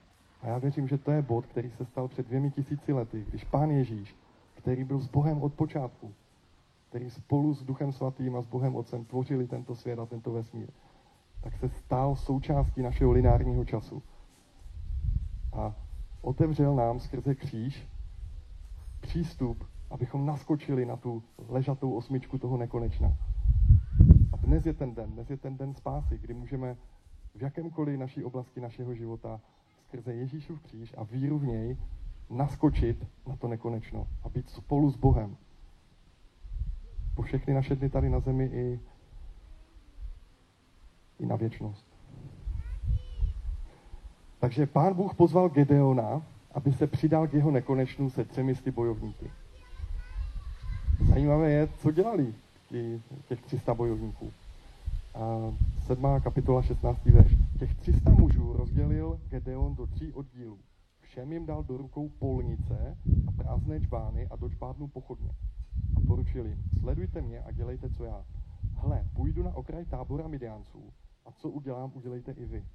A 0.42 0.48
já 0.48 0.58
věřím, 0.58 0.88
že 0.88 0.98
to 0.98 1.12
je 1.12 1.22
bod, 1.22 1.46
který 1.46 1.72
se 1.72 1.86
stal 1.86 2.08
před 2.08 2.28
dvěmi 2.28 2.52
tisíci 2.52 2.94
lety, 2.94 3.26
když 3.30 3.44
pán 3.44 3.72
Ježíš, 3.72 4.16
který 4.54 4.84
byl 4.84 5.00
s 5.00 5.08
Bohem 5.08 5.42
od 5.42 5.54
počátku, 5.54 6.14
který 6.90 7.10
spolu 7.10 7.54
s 7.54 7.64
Duchem 7.64 7.92
Svatým 7.92 8.36
a 8.36 8.42
s 8.42 8.48
Bohem 8.48 8.76
Otcem 8.76 9.06
tvořili 9.06 9.48
tento 9.48 9.76
svět 9.76 10.00
a 10.00 10.06
tento 10.06 10.32
vesmír, 10.32 10.70
tak 11.42 11.58
se 11.58 11.70
stal 11.70 12.16
součástí 12.16 12.82
našeho 12.82 13.12
lineárního 13.12 13.66
času. 13.66 14.04
A 15.54 15.76
otevřel 16.22 16.76
nám 16.76 17.00
skrze 17.00 17.36
kříž 17.36 17.88
přístup, 19.02 19.66
abychom 19.90 20.26
naskočili 20.26 20.86
na 20.86 20.96
tu 20.96 21.24
ležatou 21.48 21.94
osmičku 21.94 22.38
toho 22.38 22.58
nekonečna. 22.58 23.18
A 24.34 24.38
dnes 24.38 24.66
je 24.66 24.74
ten 24.74 24.96
den, 24.96 25.12
dnes 25.12 25.30
je 25.30 25.38
ten 25.38 25.58
den 25.58 25.74
spásy, 25.74 26.18
kdy 26.18 26.34
můžeme 26.34 26.78
v 27.36 27.42
jakémkoliv 27.42 28.00
naší 28.00 28.24
oblasti 28.24 28.62
našeho 28.62 28.94
života 28.94 29.42
skrze 29.92 30.14
Ježíšův 30.14 30.62
kříž 30.62 30.94
a 30.98 31.04
víru 31.04 31.40
v 31.40 31.46
něj 31.46 31.78
naskočit 32.30 33.08
na 33.28 33.36
to 33.36 33.48
nekonečno 33.48 34.08
a 34.24 34.30
být 34.30 34.50
spolu 34.50 34.92
s 34.92 34.96
Bohem. 34.96 35.36
Po 37.16 37.22
všechny 37.22 37.54
naše 37.54 37.76
dny 37.76 37.90
tady 37.90 38.10
na 38.10 38.20
zemi 38.20 38.46
i, 38.46 38.80
i 41.20 41.26
na 41.26 41.36
věčnost. 41.36 41.86
Takže 44.40 44.66
pán 44.66 44.94
Bůh 44.94 45.16
pozval 45.16 45.50
Gedeona, 45.50 46.22
aby 46.52 46.74
se 46.74 46.88
přidal 46.88 47.28
k 47.28 47.34
jeho 47.34 47.52
nekonečnu 47.52 48.10
se 48.10 48.26
třemi 48.26 48.56
sty 48.56 48.72
bojovníky. 48.72 49.32
Zajímavé 51.10 51.52
je, 51.52 51.68
co 51.68 51.92
dělali 51.92 52.34
těch 53.28 53.42
300 53.42 53.74
bojovníků. 53.74 54.32
A 55.16 55.54
sedmá 55.86 56.20
kapitola 56.20 56.62
16. 56.62 57.06
verš. 57.06 57.51
Těch 57.62 57.76
300 57.76 58.12
mužů 58.12 58.54
rozdělil 58.54 59.22
Gedeon 59.28 59.76
do 59.76 59.88
tří 59.88 60.14
oddílů. 60.14 60.60
Všem 61.00 61.32
jim 61.32 61.46
dal 61.46 61.64
do 61.64 61.78
rukou 61.78 62.10
polnice 62.10 62.98
a 63.28 63.32
prázdné 63.32 63.82
čbány 63.82 64.28
a 64.28 64.36
do 64.36 64.50
čbádnu 64.50 64.88
pochodně. 64.88 65.30
A 65.96 66.00
poručil 66.08 66.46
jim, 66.46 66.64
sledujte 66.80 67.22
mě 67.22 67.42
a 67.42 67.52
dělejte, 67.52 67.90
co 67.90 68.04
já. 68.04 68.26
Hle, 68.74 69.08
půjdu 69.16 69.44
na 69.44 69.56
okraj 69.56 69.86
tábora 69.86 70.28
Midianců 70.28 70.94
a 71.26 71.32
co 71.32 71.50
udělám, 71.50 71.92
udělejte 71.96 72.32
i 72.32 72.46
vy. 72.46 72.66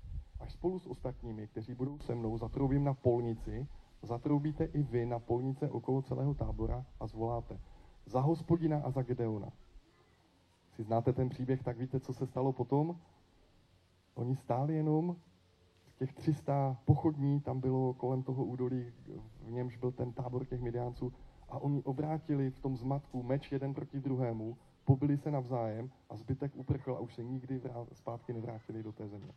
Až 0.40 0.52
spolu 0.52 0.78
s 0.78 0.86
ostatními, 0.86 1.46
kteří 1.46 1.74
budou 1.74 1.98
se 1.98 2.14
mnou, 2.14 2.38
zatroubím 2.38 2.84
na 2.84 2.94
polnici, 2.94 3.68
zatroubíte 4.02 4.64
i 4.64 4.82
vy 4.82 5.06
na 5.06 5.18
polnice 5.18 5.70
okolo 5.70 6.02
celého 6.02 6.34
tábora 6.34 6.86
a 7.00 7.06
zvoláte 7.06 7.60
za 8.04 8.20
hospodina 8.20 8.80
a 8.84 8.90
za 8.90 9.02
Gedeona. 9.02 9.52
Si 10.72 10.82
znáte 10.82 11.12
ten 11.12 11.28
příběh, 11.28 11.62
tak 11.62 11.78
víte, 11.78 12.00
co 12.00 12.12
se 12.12 12.26
stalo 12.26 12.52
potom? 12.52 13.00
Oni 14.16 14.36
stáli 14.36 14.74
jenom 14.74 15.16
těch 15.98 16.12
300 16.12 16.76
pochodní, 16.84 17.40
tam 17.40 17.60
bylo 17.60 17.94
kolem 17.94 18.22
toho 18.22 18.44
údolí, 18.44 18.92
v 19.40 19.50
němž 19.50 19.76
byl 19.76 19.92
ten 19.92 20.12
tábor 20.12 20.44
těch 20.44 20.60
Midiánců, 20.60 21.12
a 21.48 21.58
oni 21.58 21.82
obrátili 21.82 22.50
v 22.50 22.58
tom 22.58 22.76
zmatku 22.76 23.22
meč 23.22 23.52
jeden 23.52 23.74
proti 23.74 24.00
druhému, 24.00 24.56
pobili 24.84 25.16
se 25.16 25.30
navzájem 25.30 25.90
a 26.10 26.16
zbytek 26.16 26.52
uprchl 26.54 26.92
a 26.92 26.98
už 26.98 27.14
se 27.14 27.24
nikdy 27.24 27.60
zpátky 27.92 28.32
nevrátili 28.32 28.82
do 28.82 28.92
té 28.92 29.08
země. 29.08 29.32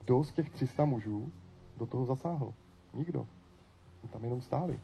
Kdo 0.00 0.24
z 0.24 0.32
těch 0.32 0.50
300 0.50 0.84
mužů 0.84 1.32
do 1.76 1.86
toho 1.86 2.04
zasáhl? 2.04 2.54
Nikdo. 2.94 3.26
Tam 4.10 4.24
jenom 4.24 4.40
stáli. 4.40 4.80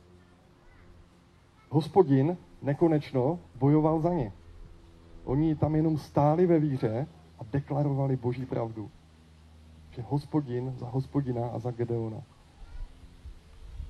Hospodin 1.68 2.36
nekonečno 2.62 3.38
bojoval 3.54 4.00
za 4.00 4.14
ně. 4.14 4.32
Oni 5.24 5.56
tam 5.56 5.74
jenom 5.74 5.98
stáli 5.98 6.46
ve 6.46 6.58
víře 6.58 7.06
a 7.40 7.44
deklarovali 7.52 8.16
boží 8.16 8.46
pravdu. 8.46 8.90
Že 9.90 10.02
hospodin 10.02 10.74
za 10.78 10.88
hospodina 10.88 11.48
a 11.48 11.58
za 11.58 11.70
Gedeona. 11.70 12.22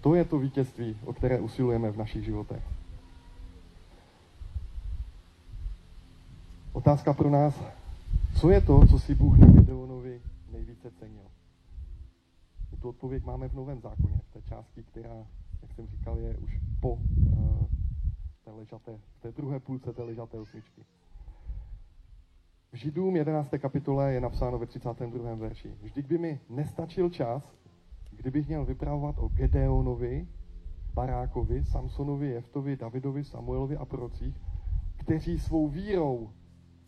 To 0.00 0.14
je 0.14 0.24
to 0.24 0.38
vítězství, 0.38 0.96
o 1.04 1.12
které 1.12 1.40
usilujeme 1.40 1.90
v 1.90 1.96
našich 1.96 2.24
životech. 2.24 2.62
Otázka 6.72 7.12
pro 7.12 7.30
nás, 7.30 7.62
co 8.40 8.50
je 8.50 8.60
to, 8.60 8.86
co 8.86 8.98
si 8.98 9.14
Bůh 9.14 9.38
na 9.38 9.46
Gedeonovi 9.46 10.20
nejvíce 10.52 10.90
cenil? 10.90 11.30
Tu 12.80 12.88
odpověď 12.88 13.24
máme 13.24 13.48
v 13.48 13.54
Novém 13.54 13.80
zákoně, 13.80 14.20
v 14.30 14.32
té 14.32 14.42
části, 14.42 14.82
která, 14.82 15.26
jak 15.62 15.72
jsem 15.72 15.86
říkal, 15.86 16.18
je 16.18 16.36
už 16.36 16.60
po 16.80 16.92
uh, 16.92 17.66
té 18.44 18.50
ležaté, 18.50 19.00
té 19.20 19.32
druhé 19.32 19.60
půlce 19.60 19.92
té 19.92 20.02
ležaté 20.02 20.38
osmičky. 20.38 20.84
V 22.72 22.76
Židům 22.76 23.16
11. 23.16 23.50
kapitole 23.58 24.12
je 24.12 24.20
napsáno 24.20 24.58
ve 24.58 24.66
32. 24.66 25.34
verši. 25.34 25.74
Vždyť 25.82 26.06
by 26.06 26.18
mi 26.18 26.40
nestačil 26.48 27.10
čas, 27.10 27.52
kdybych 28.10 28.48
měl 28.48 28.64
vypravovat 28.64 29.18
o 29.18 29.28
Gedeonovi, 29.28 30.28
Barákovi, 30.94 31.64
Samsonovi, 31.64 32.28
Jeftovi, 32.28 32.76
Davidovi, 32.76 33.24
Samuelovi 33.24 33.76
a 33.76 33.84
prorocích, 33.84 34.40
kteří 34.96 35.38
svou 35.38 35.68
vírou 35.68 36.30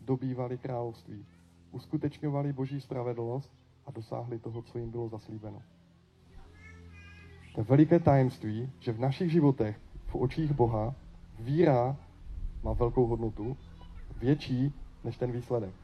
dobývali 0.01 0.59
království, 0.59 1.27
uskutečňovali 1.71 2.53
boží 2.53 2.81
spravedlnost 2.81 3.53
a 3.87 3.91
dosáhli 3.91 4.39
toho, 4.39 4.63
co 4.63 4.79
jim 4.79 4.91
bylo 4.91 5.09
zaslíbeno. 5.09 5.63
To 7.55 7.61
je 7.61 7.65
veliké 7.65 7.99
tajemství, 7.99 8.71
že 8.81 8.93
v 8.93 9.01
našich 9.01 9.33
životech, 9.33 9.81
v 10.07 10.15
očích 10.15 10.53
Boha, 10.53 10.95
víra 11.39 11.97
má 12.63 12.73
velkou 12.73 13.07
hodnotu, 13.07 13.57
větší 14.21 14.75
než 15.05 15.17
ten 15.17 15.33
výsledek. 15.33 15.75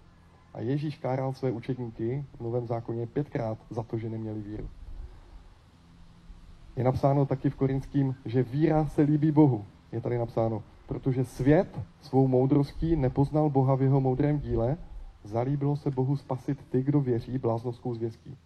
A 0.55 0.61
Ježíš 0.61 0.99
káral 0.99 1.33
své 1.33 1.51
učedníky 1.51 2.25
v 2.39 2.41
Novém 2.41 2.67
zákoně 2.67 3.07
pětkrát 3.07 3.59
za 3.71 3.83
to, 3.83 3.99
že 3.99 4.09
neměli 4.09 4.43
víru. 4.43 4.69
Je 6.77 6.85
napsáno 6.85 7.27
taky 7.27 7.51
v 7.51 7.57
Korinským, 7.57 8.15
že 8.25 8.43
víra 8.43 8.87
se 8.87 9.03
líbí 9.03 9.31
Bohu. 9.31 9.65
Je 9.93 10.01
tady 10.01 10.19
napsáno, 10.19 10.63
protože 10.87 11.25
svět 11.25 11.81
svou 12.01 12.29
moudrostí 12.29 12.97
nepoznal 12.97 13.51
Boha 13.51 13.75
v 13.75 13.83
jeho 13.83 14.01
moudrém 14.01 14.41
díle, 14.41 14.77
zalíbilo 15.25 15.77
se 15.77 15.91
Bohu 15.91 16.17
spasit 16.17 16.65
ty, 16.71 16.83
kdo 16.83 17.01
věří 17.01 17.39
bláznovskou 17.39 17.95
zvěstí. 17.95 18.37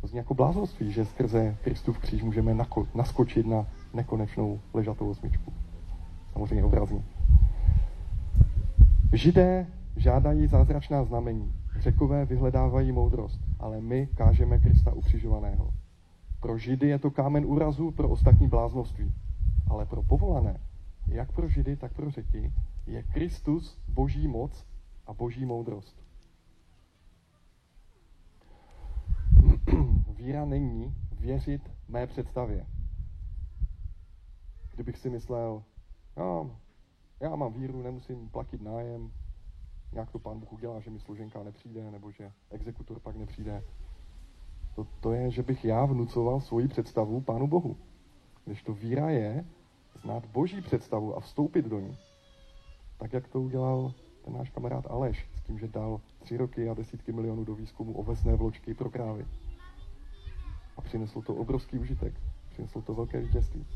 To 0.00 0.06
zní 0.06 0.18
jako 0.18 0.34
bláznoství, 0.34 0.92
že 0.92 1.04
skrze 1.04 1.56
Kristův 1.64 1.98
kříž 1.98 2.22
můžeme 2.22 2.56
naskočit 2.94 3.46
na 3.46 3.66
nekonečnou 3.94 4.60
ležatou 4.74 5.10
osmičku. 5.10 5.52
Samozřejmě 6.32 6.64
obrazně. 6.64 7.04
Židé 9.12 9.66
žádají 9.96 10.46
zázračná 10.46 11.04
znamení. 11.04 11.52
Řekové 11.78 12.24
vyhledávají 12.24 12.92
moudrost, 12.92 13.40
ale 13.58 13.80
my 13.80 14.06
kážeme 14.06 14.58
Krista 14.58 14.92
ukřižovaného. 14.92 15.70
Pro 16.40 16.58
Židy 16.58 16.88
je 16.88 16.98
to 16.98 17.10
kámen 17.10 17.46
úrazu, 17.46 17.90
pro 17.90 18.08
ostatní 18.08 18.48
bláznoství. 18.48 19.14
Ale 19.70 19.86
pro 19.86 20.02
povolané, 20.02 20.60
jak 21.08 21.32
pro 21.32 21.48
Židy, 21.48 21.76
tak 21.76 21.94
pro 21.94 22.10
Řeky, 22.10 22.52
je 22.86 23.02
Kristus 23.02 23.78
boží 23.88 24.28
moc 24.28 24.66
a 25.06 25.12
boží 25.12 25.44
moudrost. 25.44 26.04
Víra 30.16 30.44
není 30.44 30.94
věřit 31.20 31.70
mé 31.88 32.06
představě. 32.06 32.66
Kdybych 34.74 34.98
si 34.98 35.10
myslel, 35.10 35.62
no, 36.16 36.50
já 37.20 37.36
mám 37.36 37.52
víru, 37.52 37.82
nemusím 37.82 38.28
platit 38.28 38.62
nájem, 38.62 39.12
nějak 39.92 40.10
to 40.10 40.18
pán 40.18 40.40
Bůh 40.40 40.52
udělá, 40.52 40.80
že 40.80 40.90
mi 40.90 40.98
složenka 40.98 41.42
nepřijde, 41.42 41.90
nebo 41.90 42.10
že 42.10 42.32
exekutor 42.50 43.00
pak 43.00 43.16
nepřijde. 43.16 43.62
To, 44.74 44.86
to 45.00 45.12
je, 45.12 45.30
že 45.30 45.42
bych 45.42 45.64
já 45.64 45.84
vnucoval 45.84 46.40
svoji 46.40 46.68
představu 46.68 47.20
Pánu 47.20 47.46
Bohu. 47.46 47.76
Když 48.44 48.62
to 48.62 48.74
víra 48.74 49.10
je, 49.10 49.44
znát 50.02 50.26
boží 50.26 50.60
představu 50.60 51.16
a 51.16 51.20
vstoupit 51.20 51.66
do 51.66 51.80
ní. 51.80 51.96
Tak, 52.98 53.12
jak 53.12 53.28
to 53.28 53.40
udělal 53.40 53.94
ten 54.24 54.34
náš 54.34 54.50
kamarád 54.50 54.86
Aleš, 54.86 55.28
s 55.36 55.42
tím, 55.42 55.58
že 55.58 55.68
dal 55.68 56.00
tři 56.18 56.36
roky 56.36 56.68
a 56.68 56.74
desítky 56.74 57.12
milionů 57.12 57.44
do 57.44 57.54
výzkumu 57.54 57.92
ovesné 57.92 58.36
vločky 58.36 58.74
pro 58.74 58.90
krávy. 58.90 59.26
A 60.76 60.80
přineslo 60.80 61.22
to 61.22 61.34
obrovský 61.34 61.78
užitek. 61.78 62.14
Přineslo 62.50 62.82
to 62.82 62.94
velké 62.94 63.20
vítězství. 63.20 63.66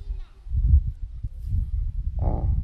A 2.23 2.55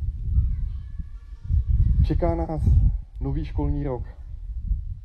čeká 2.05 2.35
nás 2.35 2.63
nový 3.21 3.45
školní 3.45 3.85
rok. 3.85 4.05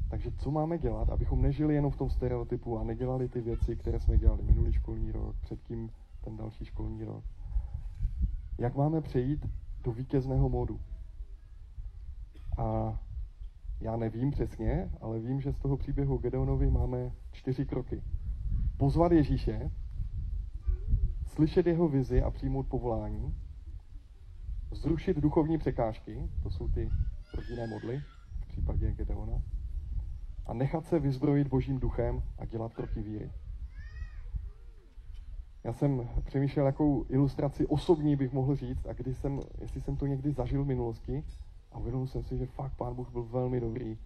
Takže 0.10 0.32
co 0.32 0.52
máme 0.52 0.78
dělat, 0.78 1.10
abychom 1.10 1.42
nežili 1.42 1.76
jenom 1.76 1.92
v 1.92 1.98
tom 1.98 2.10
stereotypu 2.10 2.80
a 2.80 2.84
nedělali 2.84 3.30
ty 3.30 3.42
věci, 3.42 3.76
které 3.76 4.00
jsme 4.00 4.18
dělali 4.18 4.44
minulý 4.44 4.74
školní 4.74 5.12
rok, 5.12 5.36
předtím 5.42 5.92
ten 6.24 6.38
další 6.38 6.66
školní 6.66 7.04
rok. 7.04 7.24
Jak 8.58 8.76
máme 8.76 9.02
přejít 9.02 9.46
do 9.84 9.92
vítězného 9.92 10.50
módu? 10.50 10.80
A 12.58 13.00
já 13.82 13.96
nevím 13.96 14.32
přesně, 14.32 14.90
ale 15.02 15.20
vím, 15.20 15.42
že 15.42 15.54
z 15.54 15.58
toho 15.58 15.78
příběhu 15.78 16.18
Gedeonovi 16.18 16.72
máme 16.72 17.12
čtyři 17.32 17.66
kroky. 17.66 18.04
Pozvat 18.78 19.12
Ježíše, 19.12 19.72
slyšet 21.26 21.68
jeho 21.68 21.88
vizi 21.88 22.22
a 22.22 22.32
přijmout 22.32 22.68
povolání, 22.68 23.36
zrušit 24.72 25.18
duchovní 25.18 25.58
překážky, 25.58 26.30
to 26.44 26.50
jsou 26.50 26.68
ty 26.68 26.90
rodinné 27.34 27.68
modly 27.68 28.02
v 28.42 28.48
případě 28.48 28.92
Gedeona, 28.92 29.42
a 30.46 30.54
nechat 30.54 30.86
se 30.86 31.00
vyzbrojit 31.00 31.48
božím 31.48 31.80
duchem 31.80 32.24
a 32.38 32.46
dělat 32.46 32.74
kroky 32.74 33.02
víry. 33.02 33.32
Já 35.64 35.74
jsem 35.74 36.10
přemýšlel, 36.26 36.66
jakou 36.66 37.06
ilustraci 37.10 37.68
osobní 37.68 38.16
bych 38.16 38.34
mohl 38.34 38.56
říct 38.56 38.86
a 38.86 38.94
když 38.94 39.18
jsem, 39.18 39.40
jestli 39.62 39.82
jsem 39.82 39.98
to 39.98 40.06
někdy 40.06 40.32
zažil 40.32 40.64
v 40.64 40.68
minulosti 40.68 41.24
a 41.72 41.78
uvědomil 41.78 42.08
jsem 42.08 42.24
si, 42.24 42.38
že 42.38 42.46
fakt 42.46 42.74
Pán 42.78 42.96
Bůh 42.96 43.12
byl 43.12 43.24
velmi 43.24 43.60
dobrý 43.60 43.98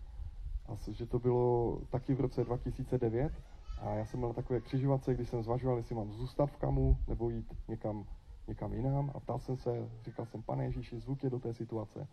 a 0.65 0.91
že 0.91 1.05
to 1.05 1.19
bylo 1.19 1.79
taky 1.89 2.13
v 2.13 2.21
roce 2.21 2.43
2009 2.43 3.33
a 3.81 3.95
já 3.95 4.05
jsem 4.05 4.19
měl 4.19 4.33
takové 4.33 4.61
křižovatce, 4.61 5.13
když 5.13 5.29
jsem 5.29 5.43
zvažoval, 5.43 5.77
jestli 5.77 5.95
mám 5.95 6.11
zůstat 6.11 6.45
v 6.45 6.57
kamu 6.57 6.97
nebo 7.07 7.29
jít 7.29 7.53
někam, 7.67 8.05
někam 8.47 8.73
jinam 8.73 9.11
a 9.15 9.19
ptal 9.19 9.39
jsem 9.39 9.57
se, 9.57 9.89
říkal 10.03 10.25
jsem, 10.25 10.43
pane 10.43 10.63
Ježíši, 10.65 10.99
zvuk 10.99 11.23
je 11.23 11.29
do 11.29 11.39
té 11.39 11.53
situace. 11.53 12.07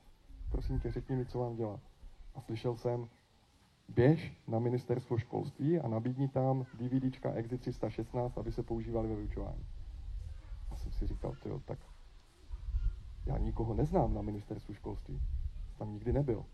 Prosím 0.50 0.80
tě, 0.80 0.92
řekni 0.92 1.16
mi, 1.16 1.26
co 1.26 1.38
mám 1.38 1.56
dělat. 1.56 1.80
A 2.34 2.40
slyšel 2.40 2.76
jsem, 2.76 3.08
běž 3.88 4.32
na 4.48 4.58
ministerstvo 4.58 5.18
školství 5.18 5.78
a 5.78 5.88
nabídni 5.88 6.28
tam 6.28 6.66
DVDčka 6.74 7.32
Exit 7.32 7.60
316, 7.60 8.38
aby 8.38 8.52
se 8.52 8.62
používali 8.62 9.08
ve 9.08 9.14
vyučování. 9.14 9.66
A 10.70 10.76
jsem 10.76 10.92
si 10.92 11.06
říkal, 11.06 11.32
tyjo, 11.42 11.60
tak 11.64 11.78
já 13.26 13.38
nikoho 13.38 13.74
neznám 13.74 14.14
na 14.14 14.22
ministerstvu 14.22 14.74
školství. 14.74 15.22
Tam 15.78 15.92
nikdy 15.92 16.12
nebyl. 16.12 16.44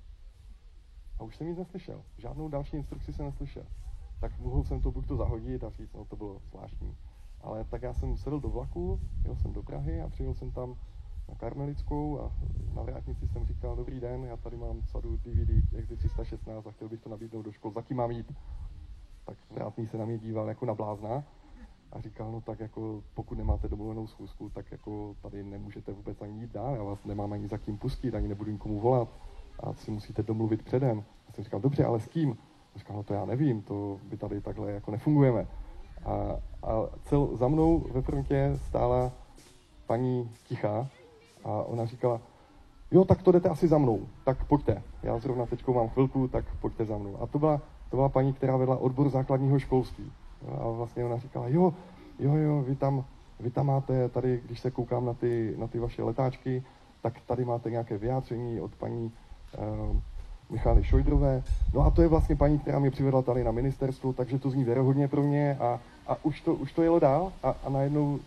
A 1.18 1.22
už 1.22 1.36
jsem 1.36 1.46
nic 1.46 1.58
neslyšel. 1.58 2.02
Žádnou 2.18 2.48
další 2.48 2.76
instrukci 2.76 3.12
jsem 3.12 3.26
neslyšel. 3.26 3.66
Tak 4.20 4.38
mohl 4.38 4.64
jsem 4.64 4.80
to 4.80 4.90
buď 4.90 5.08
to 5.08 5.16
zahodit 5.16 5.64
a 5.64 5.70
říct, 5.70 5.92
no 5.92 6.04
to 6.04 6.16
bylo 6.16 6.40
zvláštní. 6.50 6.96
Ale 7.40 7.64
tak 7.64 7.82
já 7.82 7.92
jsem 7.92 8.16
sedl 8.16 8.40
do 8.40 8.48
vlaku, 8.48 9.00
jel 9.24 9.36
jsem 9.36 9.52
do 9.52 9.62
Prahy 9.62 10.00
a 10.00 10.08
přijel 10.08 10.34
jsem 10.34 10.50
tam 10.50 10.76
na 11.28 11.34
Karmelickou 11.34 12.20
a 12.20 12.32
na 12.74 12.82
vrátnici 12.82 13.28
jsem 13.28 13.46
říkal, 13.46 13.76
dobrý 13.76 14.00
den, 14.00 14.24
já 14.24 14.36
tady 14.36 14.56
mám 14.56 14.82
sadu 14.82 15.16
DVD 15.16 15.74
Exit 15.76 15.98
316 15.98 16.66
a 16.66 16.70
chtěl 16.70 16.88
bych 16.88 17.00
to 17.00 17.10
nabídnout 17.10 17.42
do 17.42 17.52
škol, 17.52 17.72
za 17.72 17.82
kým 17.82 17.96
mám 17.96 18.10
jít? 18.10 18.32
Tak 19.24 19.38
vrátný 19.50 19.86
se 19.86 19.98
na 19.98 20.04
mě 20.04 20.18
díval 20.18 20.48
jako 20.48 20.66
na 20.66 20.74
blázna 20.74 21.24
a 21.92 22.00
říkal, 22.00 22.32
no 22.32 22.40
tak 22.40 22.60
jako 22.60 23.02
pokud 23.14 23.38
nemáte 23.38 23.68
domluvenou 23.68 24.06
schůzku, 24.06 24.50
tak 24.50 24.72
jako 24.72 25.16
tady 25.22 25.42
nemůžete 25.42 25.92
vůbec 25.92 26.22
ani 26.22 26.40
jít 26.40 26.52
dál, 26.52 26.74
já 26.76 26.82
vás 26.82 27.04
nemám 27.04 27.32
ani 27.32 27.48
za 27.48 27.58
kým 27.58 27.78
pustit, 27.78 28.14
ani 28.14 28.28
nebudu 28.28 28.50
nikomu 28.50 28.80
volat 28.80 29.08
a 29.60 29.74
si 29.74 29.90
musíte 29.90 30.22
domluvit 30.22 30.62
předem. 30.62 31.04
A 31.28 31.32
jsem 31.32 31.44
říkal, 31.44 31.60
dobře, 31.60 31.84
ale 31.84 32.00
s 32.00 32.08
kým? 32.08 32.36
A 32.74 32.78
říkal, 32.78 32.96
no 32.96 33.02
to 33.02 33.14
já 33.14 33.24
nevím, 33.24 33.62
to 33.62 34.00
by 34.02 34.16
tady 34.16 34.40
takhle 34.40 34.72
jako 34.72 34.90
nefungujeme. 34.90 35.46
A, 36.04 36.12
a 36.62 36.88
cel, 37.04 37.36
za 37.36 37.48
mnou 37.48 37.86
ve 37.92 38.02
frontě 38.02 38.58
stála 38.68 39.12
paní 39.86 40.30
Tichá, 40.44 40.88
a 41.44 41.48
ona 41.48 41.86
říkala, 41.86 42.20
jo, 42.90 43.04
tak 43.04 43.22
to 43.22 43.32
jdete 43.32 43.48
asi 43.48 43.68
za 43.68 43.78
mnou, 43.78 44.00
tak 44.24 44.44
pojďte. 44.44 44.82
Já 45.02 45.18
zrovna 45.18 45.46
teď 45.46 45.68
mám 45.68 45.88
chvilku, 45.88 46.28
tak 46.28 46.44
pojďte 46.60 46.84
za 46.84 46.98
mnou. 46.98 47.22
A 47.22 47.26
to 47.26 47.38
byla, 47.38 47.60
to 47.90 47.96
byla 47.96 48.08
paní, 48.08 48.32
která 48.32 48.56
vedla 48.56 48.76
odbor 48.76 49.08
základního 49.08 49.58
školství. 49.58 50.12
A 50.58 50.68
vlastně 50.68 51.04
ona 51.04 51.18
říkala, 51.18 51.48
jo, 51.48 51.74
jo, 52.18 52.34
jo, 52.34 52.62
vy 52.62 52.76
tam, 52.76 53.04
vy 53.40 53.50
tam 53.50 53.66
máte, 53.66 54.08
tady, 54.08 54.40
když 54.46 54.60
se 54.60 54.70
koukám 54.70 55.04
na 55.04 55.14
ty, 55.14 55.54
na 55.58 55.66
ty 55.66 55.78
vaše 55.78 56.02
letáčky, 56.02 56.64
tak 57.02 57.20
tady 57.26 57.44
máte 57.44 57.70
nějaké 57.70 57.98
vyjádření 57.98 58.60
od 58.60 58.74
paní 58.74 59.12
uh, 59.58 59.96
Michály 60.50 60.84
Šojdrové. 60.84 61.42
No 61.74 61.80
a 61.80 61.90
to 61.90 62.02
je 62.02 62.08
vlastně 62.08 62.36
paní, 62.36 62.58
která 62.58 62.78
mě 62.78 62.90
přivedla 62.90 63.22
tady 63.22 63.44
na 63.44 63.52
ministerstvu, 63.52 64.12
takže 64.12 64.38
to 64.38 64.50
zní 64.50 64.64
věrohodně 64.64 65.08
pro 65.08 65.22
mě 65.22 65.56
a, 65.60 65.80
a 66.06 66.24
už, 66.24 66.40
to, 66.40 66.54
už 66.54 66.72
to 66.72 66.82
jelo 66.82 66.98
dál 66.98 67.32
a, 67.42 67.50
a 67.64 67.68
najednou, 67.68 68.18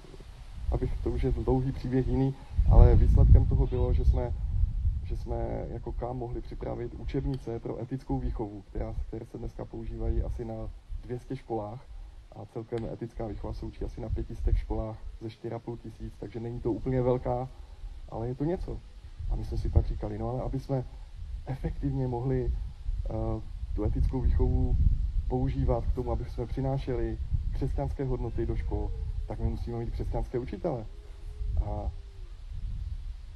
abych, 0.72 0.94
to 1.04 1.10
už 1.10 1.24
je 1.24 1.32
dlouhý 1.32 1.72
příběh 1.72 2.08
jiný, 2.08 2.36
ale 2.72 2.96
výsledkem 2.96 3.46
toho 3.46 3.68
bylo, 3.68 3.94
že 3.94 4.06
jsme, 4.06 4.34
že 5.04 5.18
jsme 5.18 5.66
jako 5.70 5.92
kam 5.92 6.18
mohli 6.18 6.42
připravit 6.42 6.94
učebnice 6.94 7.60
pro 7.60 7.82
etickou 7.82 8.20
výchovu, 8.20 8.64
která, 8.70 8.96
které 9.08 9.26
se 9.26 9.38
dneska 9.38 9.66
používají 9.66 10.22
asi 10.22 10.46
na 10.46 10.70
200 11.04 11.36
školách 11.36 11.86
a 12.36 12.46
celkem 12.46 12.86
etická 12.94 13.28
výchova 13.28 13.54
se 13.54 13.66
učí 13.66 13.86
asi 13.86 14.02
na 14.02 14.10
500 14.10 14.56
školách 14.56 14.98
ze 15.22 15.28
4,5 15.28 15.78
tisíc, 15.78 16.14
takže 16.20 16.40
není 16.40 16.60
to 16.60 16.72
úplně 16.72 17.02
velká, 17.02 17.50
ale 18.10 18.28
je 18.28 18.36
to 18.36 18.44
něco. 18.44 18.80
A 19.30 19.36
my 19.36 19.46
jsme 19.46 19.58
si 19.58 19.70
pak 19.70 19.86
říkali, 19.86 20.18
no 20.18 20.30
ale 20.30 20.42
aby 20.42 20.60
jsme 20.60 20.84
efektivně 21.50 22.08
mohli 22.08 22.46
uh, 22.46 23.42
tu 23.76 23.84
etickou 23.84 24.22
výchovu 24.22 24.76
používat 25.28 25.86
k 25.86 25.94
tomu, 25.94 26.12
aby 26.12 26.26
jsme 26.26 26.46
přinášeli 26.46 27.18
křesťanské 27.54 28.06
hodnoty 28.06 28.46
do 28.46 28.56
škol, 28.56 28.92
tak 29.28 29.40
my 29.40 29.50
musíme 29.50 29.78
mít 29.80 29.92
křesťanské 29.92 30.40
učitele. 30.40 30.86
A 31.66 31.92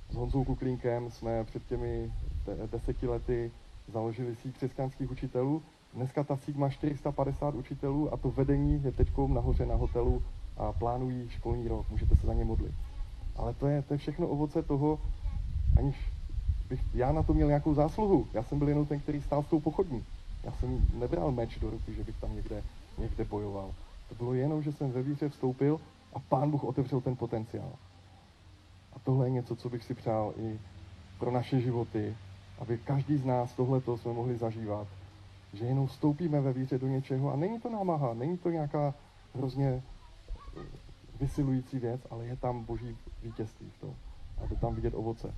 s 0.10 0.15
Honzou 0.15 0.43
Kuklínkem 0.43 1.10
jsme 1.10 1.43
před 1.43 1.65
těmi 1.65 2.12
deseti 2.71 3.08
lety 3.08 3.52
založili 3.88 4.36
síť 4.36 4.56
křesťanských 4.56 5.12
učitelů. 5.12 5.62
Dneska 5.93 6.23
ta 6.23 6.38
síť 6.38 6.56
má 6.56 6.69
450 6.69 7.56
učitelů 7.56 8.13
a 8.13 8.17
to 8.17 8.32
vedení 8.32 8.84
je 8.84 8.91
teď 8.91 9.08
nahoře 9.28 9.65
na 9.65 9.76
hotelu 9.76 10.23
a 10.58 10.71
plánují 10.73 11.30
školní 11.30 11.67
rok. 11.67 11.89
Můžete 11.89 12.15
se 12.15 12.28
za 12.28 12.34
ně 12.34 12.45
modlit. 12.45 12.73
Ale 13.36 13.54
to 13.54 13.67
je, 13.67 13.82
to 13.82 13.93
je 13.93 13.97
všechno 13.97 14.28
ovoce 14.28 14.63
toho, 14.63 14.99
aniž 15.78 16.12
bych 16.73 16.95
já 16.95 17.12
na 17.12 17.23
to 17.23 17.33
měl 17.33 17.47
nějakou 17.47 17.73
zásluhu. 17.73 18.27
Já 18.33 18.43
jsem 18.43 18.59
byl 18.59 18.69
jenom 18.69 18.86
ten, 18.86 18.99
který 18.99 19.21
stál 19.21 19.43
s 19.43 19.47
tou 19.47 19.59
pochodní. 19.59 20.05
Já 20.43 20.51
jsem 20.51 20.88
nebral 20.93 21.31
meč 21.31 21.59
do 21.59 21.69
ruky, 21.69 21.93
že 21.93 22.03
bych 22.03 22.17
tam 22.17 22.36
někde, 22.36 22.63
někde 22.97 23.25
bojoval. 23.25 23.73
To 24.09 24.15
bylo 24.15 24.33
jenom, 24.33 24.63
že 24.63 24.71
jsem 24.71 24.91
ve 24.91 25.01
víře 25.01 25.29
vstoupil 25.29 25.79
a 26.13 26.19
pán 26.19 26.51
Bůh 26.51 26.63
otevřel 26.63 27.01
ten 27.01 27.15
potenciál. 27.15 27.71
A 28.93 28.99
tohle 28.99 29.25
je 29.25 29.29
něco, 29.29 29.55
co 29.55 29.69
bych 29.69 29.83
si 29.83 29.93
přál 29.93 30.33
i 30.38 30.59
pro 31.19 31.31
naše 31.31 31.62
životy, 31.62 32.15
aby 32.59 32.77
každý 32.77 33.17
z 33.17 33.25
nás 33.25 33.53
tohleto 33.53 33.97
jsme 33.97 34.13
mohli 34.13 34.38
zažívat. 34.38 34.88
Že 35.53 35.65
jenom 35.65 35.88
vstoupíme 35.88 36.41
ve 36.41 36.53
víře 36.53 36.77
do 36.77 36.88
něčeho 36.88 37.33
a 37.33 37.36
není 37.36 37.59
to 37.59 37.69
námaha, 37.69 38.13
není 38.13 38.38
to 38.38 38.49
nějaká 38.49 38.93
hrozně 39.36 39.83
eh, 40.57 40.62
vysilující 41.19 41.79
věc, 41.79 42.01
ale 42.09 42.25
je 42.25 42.36
tam 42.36 42.63
boží 42.63 42.97
vítězství 43.23 43.69
v 43.69 43.81
tom. 43.81 43.93
A 44.43 44.47
to 44.47 44.55
tam 44.55 44.75
vidět 44.75 44.93
ovoce. 44.93 45.33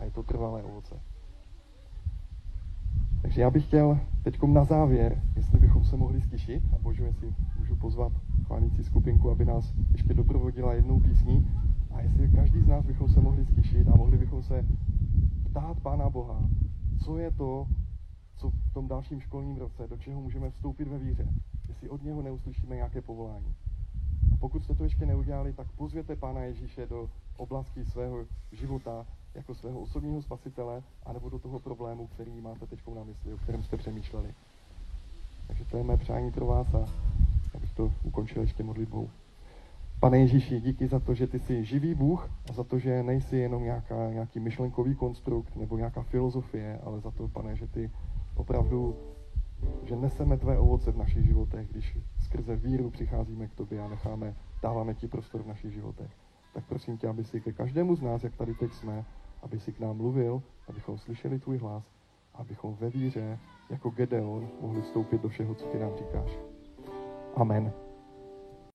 A 0.00 0.04
je 0.04 0.10
to 0.10 0.22
trvalé 0.22 0.62
ovoce. 0.62 0.94
Takže 3.22 3.40
já 3.40 3.50
bych 3.50 3.66
chtěl 3.66 3.98
teď 4.22 4.42
na 4.42 4.64
závěr, 4.64 5.22
jestli 5.36 5.58
bychom 5.58 5.84
se 5.84 5.96
mohli 5.96 6.20
stišit, 6.20 6.62
a 6.74 6.78
božu, 6.78 7.04
jestli 7.04 7.34
můžu 7.58 7.76
pozvat 7.76 8.12
chválící 8.46 8.84
skupinku, 8.84 9.30
aby 9.30 9.44
nás 9.44 9.74
ještě 9.92 10.14
doprovodila 10.14 10.74
jednou 10.74 11.00
písní, 11.00 11.50
a 11.90 12.00
jestli 12.00 12.28
každý 12.28 12.60
z 12.60 12.66
nás 12.66 12.84
bychom 12.84 13.08
se 13.08 13.20
mohli 13.20 13.44
stišit 13.44 13.88
a 13.88 13.96
mohli 13.96 14.18
bychom 14.18 14.42
se 14.42 14.64
ptát 15.50 15.80
Pána 15.80 16.10
Boha, 16.10 16.48
co 17.04 17.18
je 17.18 17.30
to, 17.30 17.66
co 18.36 18.50
v 18.50 18.72
tom 18.72 18.88
dalším 18.88 19.20
školním 19.20 19.56
roce, 19.56 19.86
do 19.88 19.96
čeho 19.96 20.20
můžeme 20.20 20.50
vstoupit 20.50 20.88
ve 20.88 20.98
víře, 20.98 21.28
jestli 21.68 21.88
od 21.88 22.02
něho 22.02 22.22
neuslyšíme 22.22 22.76
nějaké 22.76 23.02
povolání. 23.02 23.54
A 24.32 24.36
pokud 24.36 24.64
jste 24.64 24.74
to 24.74 24.84
ještě 24.84 25.06
neudělali, 25.06 25.52
tak 25.52 25.72
pozvěte 25.72 26.16
Pána 26.16 26.40
Ježíše 26.40 26.86
do 26.86 27.10
oblasti 27.36 27.84
svého 27.84 28.16
života 28.52 29.06
jako 29.34 29.54
svého 29.54 29.80
osobního 29.80 30.22
spasitele, 30.22 30.82
anebo 31.06 31.28
do 31.28 31.38
toho 31.38 31.58
problému, 31.58 32.06
který 32.06 32.40
máte 32.40 32.66
teď 32.66 32.80
na 32.94 33.04
mysli, 33.04 33.34
o 33.34 33.36
kterém 33.36 33.62
jste 33.62 33.76
přemýšleli. 33.76 34.34
Takže 35.46 35.64
to 35.64 35.76
je 35.76 35.84
mé 35.84 35.96
přání 35.96 36.32
pro 36.32 36.46
vás 36.46 36.74
a 36.74 36.86
abych 37.54 37.72
to 37.72 37.92
ukončil 38.02 38.42
ještě 38.42 38.62
modlitbou. 38.62 39.10
Pane 40.00 40.18
Ježíši, 40.18 40.60
díky 40.60 40.88
za 40.88 40.98
to, 40.98 41.14
že 41.14 41.26
ty 41.26 41.38
jsi 41.38 41.64
živý 41.64 41.94
Bůh 41.94 42.30
a 42.50 42.52
za 42.52 42.64
to, 42.64 42.78
že 42.78 43.02
nejsi 43.02 43.36
jenom 43.36 43.62
nějaká, 43.62 44.10
nějaký 44.10 44.40
myšlenkový 44.40 44.94
konstrukt 44.94 45.56
nebo 45.56 45.76
nějaká 45.76 46.02
filozofie, 46.02 46.80
ale 46.84 47.00
za 47.00 47.10
to, 47.10 47.28
pane, 47.28 47.56
že 47.56 47.66
ty 47.66 47.90
opravdu, 48.36 48.96
že 49.84 49.96
neseme 49.96 50.36
tvé 50.36 50.58
ovoce 50.58 50.92
v 50.92 50.96
našich 50.96 51.26
životech, 51.26 51.68
když 51.70 51.98
skrze 52.18 52.56
víru 52.56 52.90
přicházíme 52.90 53.48
k 53.48 53.54
tobě 53.54 53.80
a 53.80 53.88
necháme, 53.88 54.34
dáváme 54.62 54.94
ti 54.94 55.08
prostor 55.08 55.42
v 55.42 55.46
našich 55.46 55.72
životech. 55.72 56.10
Tak 56.52 56.64
prosím 56.64 56.98
tě, 56.98 57.08
aby 57.08 57.24
si 57.24 57.40
ke 57.40 57.52
každému 57.52 57.96
z 57.96 58.02
nás, 58.02 58.24
jak 58.24 58.36
tady 58.36 58.54
teď 58.54 58.72
jsme, 58.72 59.04
aby 59.42 59.60
si 59.60 59.72
k 59.72 59.80
nám 59.80 59.96
mluvil, 59.96 60.42
abychom 60.68 60.98
slyšeli 60.98 61.38
tvůj 61.38 61.58
hlas, 61.58 61.84
abychom 62.34 62.74
ve 62.74 62.90
víře, 62.90 63.38
jako 63.70 63.90
Gedeon, 63.90 64.48
mohli 64.60 64.82
vstoupit 64.82 65.22
do 65.22 65.28
všeho, 65.28 65.54
co 65.54 65.66
ty 65.66 65.78
nám 65.78 65.96
říkáš. 65.96 66.38
Amen. 67.36 67.87